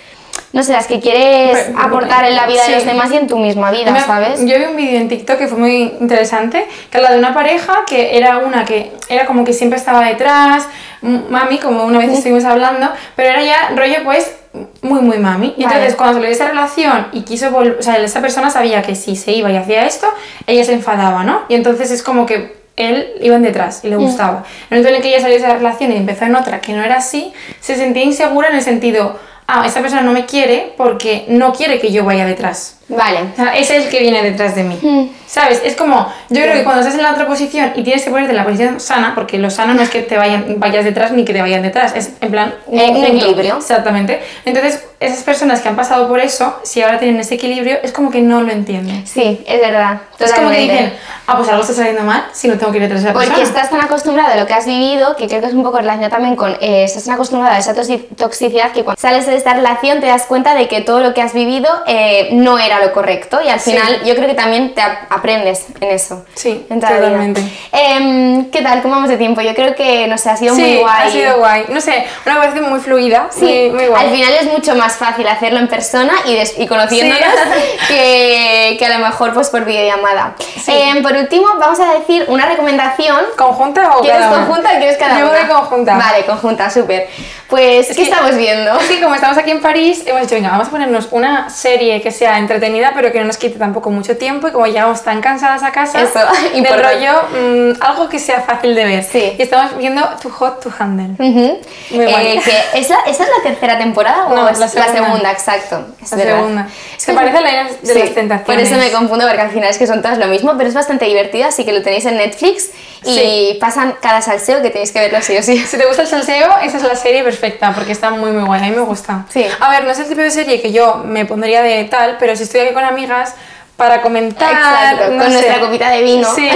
no 0.53 0.63
sé, 0.63 0.73
las 0.73 0.88
que 0.88 0.99
quieres 0.99 1.57
Pero- 1.67 1.79
aportar 1.79 2.25
en 2.25 2.36
la 2.36 2.45
vida 2.47 2.62
sí. 2.63 2.71
de 2.71 2.77
los 2.77 2.86
demás 2.86 3.12
y 3.12 3.17
en 3.17 3.27
tu 3.27 3.38
misma 3.38 3.71
vida, 3.71 3.91
Me- 3.91 4.01
¿sabes? 4.01 4.39
Yo 4.45 4.57
vi 4.57 4.65
un 4.65 4.75
vídeo 4.75 4.99
en 4.99 5.07
TikTok 5.10 5.38
que 5.38 5.47
fue 5.47 5.57
muy 5.57 5.93
interesante, 5.99 6.65
que 6.89 6.97
habla 6.97 7.12
de 7.12 7.19
una 7.19 7.34
pareja 7.34 7.84
que 7.88 8.17
era 8.17 8.38
una 8.39 8.65
que 8.65 8.91
era 9.10 9.25
como 9.25 9.43
que 9.43 9.53
siempre 9.53 9.77
estaba 9.79 10.05
detrás, 10.05 10.67
mami, 11.01 11.57
como 11.57 11.84
una 11.86 11.99
vez 11.99 12.12
estuvimos 12.12 12.45
hablando, 12.45 12.89
pero 13.15 13.29
era 13.29 13.43
ya 13.43 13.71
rollo 13.75 14.03
pues 14.03 14.36
muy 14.81 14.99
muy 15.01 15.17
mami. 15.17 15.53
Y 15.57 15.63
Vale. 15.63 15.75
entonces 15.77 15.95
cuando 15.95 16.15
salió 16.15 16.29
esa 16.29 16.47
relación 16.49 17.07
y 17.13 17.21
quiso 17.21 17.49
volver, 17.51 17.77
o 17.79 17.81
sea, 17.81 17.97
esa 17.97 18.21
persona 18.21 18.49
sabía 18.51 18.81
que 18.81 18.95
si 18.95 19.15
se 19.15 19.31
iba 19.31 19.49
y 19.49 19.55
hacía 19.55 19.86
esto, 19.86 20.07
ella 20.45 20.63
se 20.65 20.73
enfadaba, 20.73 21.23
¿no? 21.23 21.43
Y 21.47 21.55
entonces 21.55 21.89
es 21.91 22.03
como 22.03 22.25
que 22.25 22.61
él 22.75 23.13
iba 23.21 23.36
en 23.36 23.43
detrás 23.43 23.84
y 23.84 23.89
le 23.89 23.95
gustaba. 23.95 24.45
En 24.69 24.77
el 24.77 24.84
momento 24.84 24.89
en 24.89 24.95
el 24.95 25.01
que 25.01 25.10
ella 25.10 25.21
salió 25.21 25.38
de 25.38 25.43
esa 25.43 25.53
relación 25.55 25.91
y 25.91 25.97
empezó 25.97 26.25
en 26.25 26.36
otra 26.36 26.62
que 26.62 26.73
no 26.73 26.84
era 26.84 26.97
así, 26.97 27.34
se 27.60 27.75
sentía 27.75 28.03
insegura 28.03 28.49
en 28.49 28.55
el 28.55 28.62
sentido, 28.62 29.19
ah, 29.53 29.63
esta 29.65 29.81
persona 29.81 30.01
no 30.01 30.11
me 30.13 30.25
quiere 30.25 30.73
porque 30.77 31.25
no 31.27 31.53
quiere 31.53 31.79
que 31.79 31.91
yo 31.91 32.03
vaya 32.05 32.25
detrás. 32.25 32.77
Vale. 32.87 33.19
O 33.31 33.35
sea, 33.37 33.55
ese 33.57 33.77
es 33.77 33.85
el 33.85 33.89
que 33.89 33.99
viene 34.01 34.21
detrás 34.21 34.53
de 34.55 34.63
mí. 34.63 34.77
Mm. 34.81 35.09
¿Sabes? 35.25 35.61
Es 35.63 35.77
como, 35.77 36.11
yo 36.29 36.41
creo 36.41 36.55
que 36.55 36.63
cuando 36.65 36.81
estás 36.81 36.95
en 36.95 37.03
la 37.03 37.11
otra 37.13 37.25
posición 37.25 37.71
y 37.75 37.83
tienes 37.83 38.03
que 38.03 38.09
ponerte 38.09 38.31
en 38.31 38.37
la 38.37 38.43
posición 38.43 38.81
sana, 38.81 39.13
porque 39.15 39.37
lo 39.37 39.49
sano 39.49 39.73
no 39.73 39.81
es 39.81 39.89
que 39.89 40.01
te 40.01 40.17
vayan, 40.17 40.55
vayas 40.57 40.83
detrás 40.83 41.13
ni 41.13 41.23
que 41.23 41.31
te 41.31 41.41
vayan 41.41 41.61
detrás, 41.61 41.93
es 41.95 42.11
en 42.19 42.31
plan 42.31 42.53
un, 42.67 42.79
Eh, 42.79 42.89
un 42.89 43.05
equilibrio. 43.05 43.55
Exactamente. 43.57 44.21
Entonces, 44.43 44.83
esas 44.99 45.23
personas 45.23 45.61
que 45.61 45.69
han 45.69 45.77
pasado 45.77 46.09
por 46.09 46.19
eso, 46.19 46.59
si 46.63 46.81
ahora 46.81 46.99
tienen 46.99 47.21
ese 47.21 47.35
equilibrio, 47.35 47.77
es 47.81 47.93
como 47.93 48.11
que 48.11 48.19
no 48.21 48.41
lo 48.41 48.51
entienden. 48.51 49.07
Sí, 49.07 49.41
es 49.47 49.61
verdad. 49.61 50.01
Es 50.19 50.33
como 50.33 50.49
que 50.49 50.57
totalmente. 50.57 50.73
dicen, 50.73 50.93
ah, 51.27 51.37
pues 51.37 51.47
algo 51.49 51.61
está 51.61 51.73
saliendo 51.75 52.03
mal 52.03 52.25
si 52.33 52.49
no 52.49 52.57
tengo 52.57 52.71
que 52.73 52.77
ir 52.79 52.83
detrás 52.83 53.01
de 53.03 53.09
esa 53.09 53.13
Porque 53.13 53.29
persona. 53.29 53.47
estás 53.47 53.69
tan 53.69 53.79
acostumbrado 53.81 54.33
a 54.33 54.35
lo 54.35 54.45
que 54.45 54.53
has 54.53 54.65
vivido, 54.65 55.15
que 55.15 55.27
creo 55.27 55.39
que 55.39 55.47
es 55.47 55.53
un 55.53 55.63
poco 55.63 55.77
relacionado 55.77 56.11
también 56.11 56.35
con, 56.35 56.51
eh, 56.59 56.83
estás 56.83 57.05
tan 57.05 57.13
acostumbrado 57.13 57.55
a 57.55 57.59
esa 57.59 57.73
toxi- 57.73 58.05
toxicidad 58.17 58.73
que 58.73 58.83
cuando 58.83 58.99
sales 59.01 59.25
de 59.25 59.37
esta 59.41 59.54
relación 59.56 59.99
te 59.99 60.08
das 60.08 60.23
cuenta 60.25 60.54
de 60.56 60.67
que 60.67 60.82
todo 60.82 60.99
lo 60.99 61.13
que 61.13 61.21
has 61.21 61.34
vivido 61.34 61.67
eh, 61.88 62.30
no 62.34 62.60
era 62.60 62.80
lo 62.80 62.91
correcto 62.93 63.39
y 63.43 63.49
al 63.49 63.60
Sí. 63.60 63.71
final 63.71 64.04
yo 64.04 64.15
creo 64.15 64.27
que 64.27 64.34
también 64.36 64.73
te 64.75 64.82
ap- 64.82 65.12
aprendes 65.12 65.65
en 65.80 65.89
eso. 65.89 66.25
Sí, 66.36 66.65
en 66.69 66.80
totalmente. 66.80 67.41
Em, 67.71 68.49
¿Qué 68.51 68.62
tal? 68.62 68.82
¿Cómo 68.82 68.93
vamos 68.95 69.10
de 69.10 69.17
tiempo? 69.17 69.41
Yo 69.41 69.54
creo 69.56 69.75
que, 69.75 70.08
no 70.08 70.17
sé, 70.17 70.30
ha 70.30 70.38
sido 70.38 70.54
sí, 70.56 70.62
muy 70.62 70.77
guay. 70.77 71.08
ha 71.08 71.10
sido 71.12 71.38
guay. 71.38 71.65
No 71.69 71.82
sé, 71.82 72.06
una 72.25 72.36
conversación 72.36 72.69
muy 72.69 72.80
fluida, 72.80 73.27
Sí, 73.32 73.45
muy, 73.45 73.69
muy 73.71 73.86
guay. 73.88 74.06
al 74.06 74.12
final 74.12 74.34
es 74.41 74.45
mucho 74.51 74.75
más 74.75 74.95
fácil 74.95 75.27
hacerlo 75.27 75.60
en 75.60 75.67
persona 75.67 76.13
y, 76.25 76.36
des- 76.36 76.58
y 76.60 76.67
conociéndonos 76.67 77.27
que, 77.88 78.75
que 78.77 78.86
a 78.86 78.97
lo 78.97 79.06
mejor 79.06 79.34
pues 79.34 79.49
por 79.49 79.65
videollamada. 79.65 80.36
Sí. 80.39 80.71
Em, 80.73 81.01
por 81.01 81.13
último, 81.13 81.47
vamos 81.60 81.80
a 81.80 81.93
decir 81.99 82.25
una 82.27 82.45
recomendación 82.45 83.25
¿Conjunta 83.38 83.97
o 83.97 84.01
¿Quieres 84.01 84.21
cada 84.21 84.32
una? 84.38 84.45
conjunta 84.45 84.69
o 84.73 84.77
quieres 84.77 84.97
cada 84.97 85.19
Yo 85.19 85.30
una? 85.30 85.39
voy 85.39 85.47
conjunta. 85.47 85.95
Vale, 85.97 86.25
conjunta, 86.25 86.69
súper. 86.69 87.08
Pues, 87.47 87.88
¿qué 87.89 87.95
que- 87.95 88.04
estamos 88.04 88.36
viendo? 88.38 88.80
Sí, 88.82 88.99
como 89.01 89.15
estamos 89.21 89.38
aquí 89.38 89.51
en 89.51 89.62
París, 89.62 90.01
hemos 90.07 90.21
dicho, 90.21 90.34
venga, 90.34 90.49
vamos 90.49 90.67
a 90.67 90.71
ponernos 90.71 91.07
una 91.12 91.47
serie 91.51 92.01
que 92.01 92.10
sea 92.10 92.39
entretenida, 92.39 92.91
pero 92.95 93.12
que 93.12 93.19
no 93.19 93.25
nos 93.25 93.38
quite 93.38 93.60
tampoco 93.60 93.91
mucho 93.91 94.17
tiempo. 94.17 94.47
Y 94.47 94.51
como 94.51 94.65
llegamos 94.65 95.03
tan 95.03 95.21
cansadas 95.21 95.62
a 95.62 95.71
casa, 95.71 96.01
Eso, 96.01 96.19
del 96.55 96.65
rollo, 96.65 97.21
mm, 97.31 97.81
algo 97.84 98.10
que 98.10 98.17
sea 98.17 98.41
fácil 98.41 98.73
de 98.73 98.84
ver. 98.84 99.03
Sí. 99.03 99.36
Y 99.38 99.41
estamos 99.43 99.77
viendo 99.77 100.01
Too 100.21 100.31
Hot 100.31 100.60
to 100.63 100.71
Handle. 100.79 101.13
Ujú. 101.23 101.60
Muy 101.91 102.05
guay. 102.05 102.38
Eh, 102.38 102.41
que 102.43 102.79
¿es 102.79 102.89
la, 102.89 102.97
¿Esta 103.05 103.23
es 103.23 103.29
la 103.38 103.43
tercera 103.43 103.77
temporada 103.77 104.25
o 104.25 104.36
No, 104.36 104.49
es 104.49 104.57
la 104.57 104.67
segunda. 104.67 105.31
exacto. 105.31 105.86
Es 106.01 106.10
La 106.12 106.17
verdad. 106.17 106.36
segunda. 106.38 106.67
Es 106.97 107.05
que- 107.05 107.13
parece 107.13 107.41
la 107.41 107.49
de 107.51 107.69
Sí, 107.93 107.99
las 107.99 108.15
tentaciones. 108.15 108.41
Por 108.45 108.55
eso 108.60 108.75
me 108.75 108.91
confundo, 108.91 109.25
porque 109.27 109.41
al 109.41 109.51
final 109.51 109.69
es 109.69 109.77
que 109.77 109.86
son 109.86 110.01
todas 110.01 110.17
lo 110.17 110.25
mismo, 110.27 110.53
pero 110.57 110.67
es 110.67 110.73
bastante 110.75 111.05
divertida, 111.05 111.47
así 111.49 111.63
que 111.63 111.73
lo 111.73 111.84
tenéis 111.84 112.05
en 112.05 112.17
Netflix 112.17 112.71
y 113.03 113.15
Sí. 113.15 113.57
pasan 113.62 113.95
cada 114.01 114.21
salseo 114.21 114.62
que 114.63 114.71
tenéis 114.71 114.91
que 114.91 114.99
verlo 114.99 115.19
sí 115.21 115.38
o 115.38 115.43
sí. 115.43 115.57
Si 115.60 115.77
te 115.77 115.86
gusta 115.86 116.01
el 116.03 116.07
salseo, 116.07 116.49
esa 116.63 116.77
es 116.77 116.84
la 116.84 116.95
serie 116.95 117.23
perfecta, 117.23 117.71
porque 117.75 117.91
está 117.91 118.10
muy 118.10 118.31
muy 118.31 118.43
guay, 118.45 118.62
a 118.62 118.63
mí 118.63 118.71
me 118.71 118.81
gusta. 118.81 119.11
Sí. 119.30 119.45
A 119.60 119.69
ver, 119.69 119.84
no 119.84 119.91
es 119.91 120.00
el 120.00 120.08
tipo 120.08 120.21
de 120.21 120.32
serie 120.32 120.62
que 120.62 120.71
yo 120.71 120.97
me 121.06 121.26
pondría 121.26 121.62
de 121.62 121.84
tal, 121.86 122.17
pero 122.19 122.36
si 122.36 122.43
estoy 122.43 122.62
aquí 122.62 122.74
con 122.74 122.84
amigas 122.84 123.36
para 123.82 124.00
comentar... 124.04 124.52
Exacto, 124.52 125.12
no 125.13 125.24
con 125.24 125.28
sé. 125.28 125.34
nuestra 125.34 125.60
copita 125.60 125.89
de 125.89 126.04
vino. 126.04 126.28
Sí, 126.36 126.48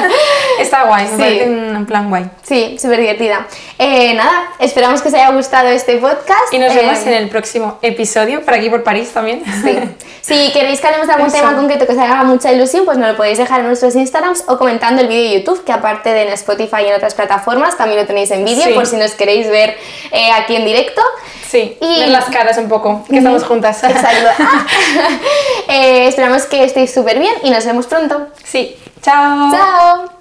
está 0.58 0.82
guay, 0.84 1.04
me 1.04 1.10
Sí. 1.10 1.16
parece 1.18 1.48
un 1.48 1.86
plan 1.86 2.08
guay. 2.10 2.28
Sí, 2.42 2.76
súper 2.80 2.98
divertida. 2.98 3.46
Eh, 3.78 4.12
nada, 4.14 4.48
esperamos 4.58 5.00
que 5.00 5.08
os 5.08 5.14
haya 5.14 5.30
gustado 5.30 5.68
este 5.68 5.98
podcast. 5.98 6.52
Y 6.52 6.58
nos 6.58 6.72
Eh, 6.72 6.76
vemos 6.76 6.98
en 7.06 7.12
el 7.12 7.28
próximo 7.28 7.78
episodio, 7.80 8.44
por 8.44 8.54
aquí 8.54 8.68
por 8.70 8.82
París 8.82 9.10
también. 9.12 9.42
Sí. 9.62 9.78
Si 10.24 10.50
queréis 10.54 10.80
que 10.80 10.86
hablemos 10.86 11.06
de 11.06 11.12
algún 11.12 11.28
Eso. 11.28 11.36
tema 11.36 11.54
concreto 11.54 11.86
que 11.86 11.92
os 11.92 11.98
haga 11.98 12.24
mucha 12.24 12.50
ilusión, 12.50 12.86
pues 12.86 12.96
nos 12.96 13.10
lo 13.10 13.14
podéis 13.18 13.36
dejar 13.36 13.60
en 13.60 13.66
nuestros 13.66 13.94
Instagrams 13.94 14.44
o 14.48 14.56
comentando 14.56 15.02
el 15.02 15.06
vídeo 15.08 15.22
de 15.30 15.38
YouTube, 15.40 15.62
que 15.64 15.72
aparte 15.72 16.08
de 16.14 16.22
en 16.22 16.28
Spotify 16.32 16.76
y 16.82 16.86
en 16.88 16.94
otras 16.94 17.12
plataformas, 17.14 17.76
también 17.76 18.00
lo 18.00 18.06
tenéis 18.06 18.30
en 18.30 18.42
vídeo, 18.42 18.64
Sí. 18.64 18.72
por 18.72 18.86
si 18.86 18.96
nos 18.96 19.10
queréis 19.12 19.50
ver 19.50 19.76
eh, 20.12 20.30
aquí 20.32 20.56
en 20.56 20.64
directo. 20.64 21.02
Sí, 21.46 21.76
Y- 21.78 22.00
ver 22.00 22.08
las 22.08 22.24
caras 22.30 22.56
un 22.56 22.70
poco, 22.70 23.04
que 23.10 23.18
estamos 23.18 23.44
juntas. 23.44 23.84
Exacto. 23.84 24.28
Eh, 25.68 26.06
esperamos 26.08 26.44
que 26.44 26.63
estéis 26.66 26.92
súper 26.92 27.18
bien 27.18 27.34
y 27.42 27.50
nos 27.50 27.64
vemos 27.64 27.86
pronto. 27.86 28.28
Sí, 28.44 28.76
chao. 29.02 29.50
Chao. 29.50 30.14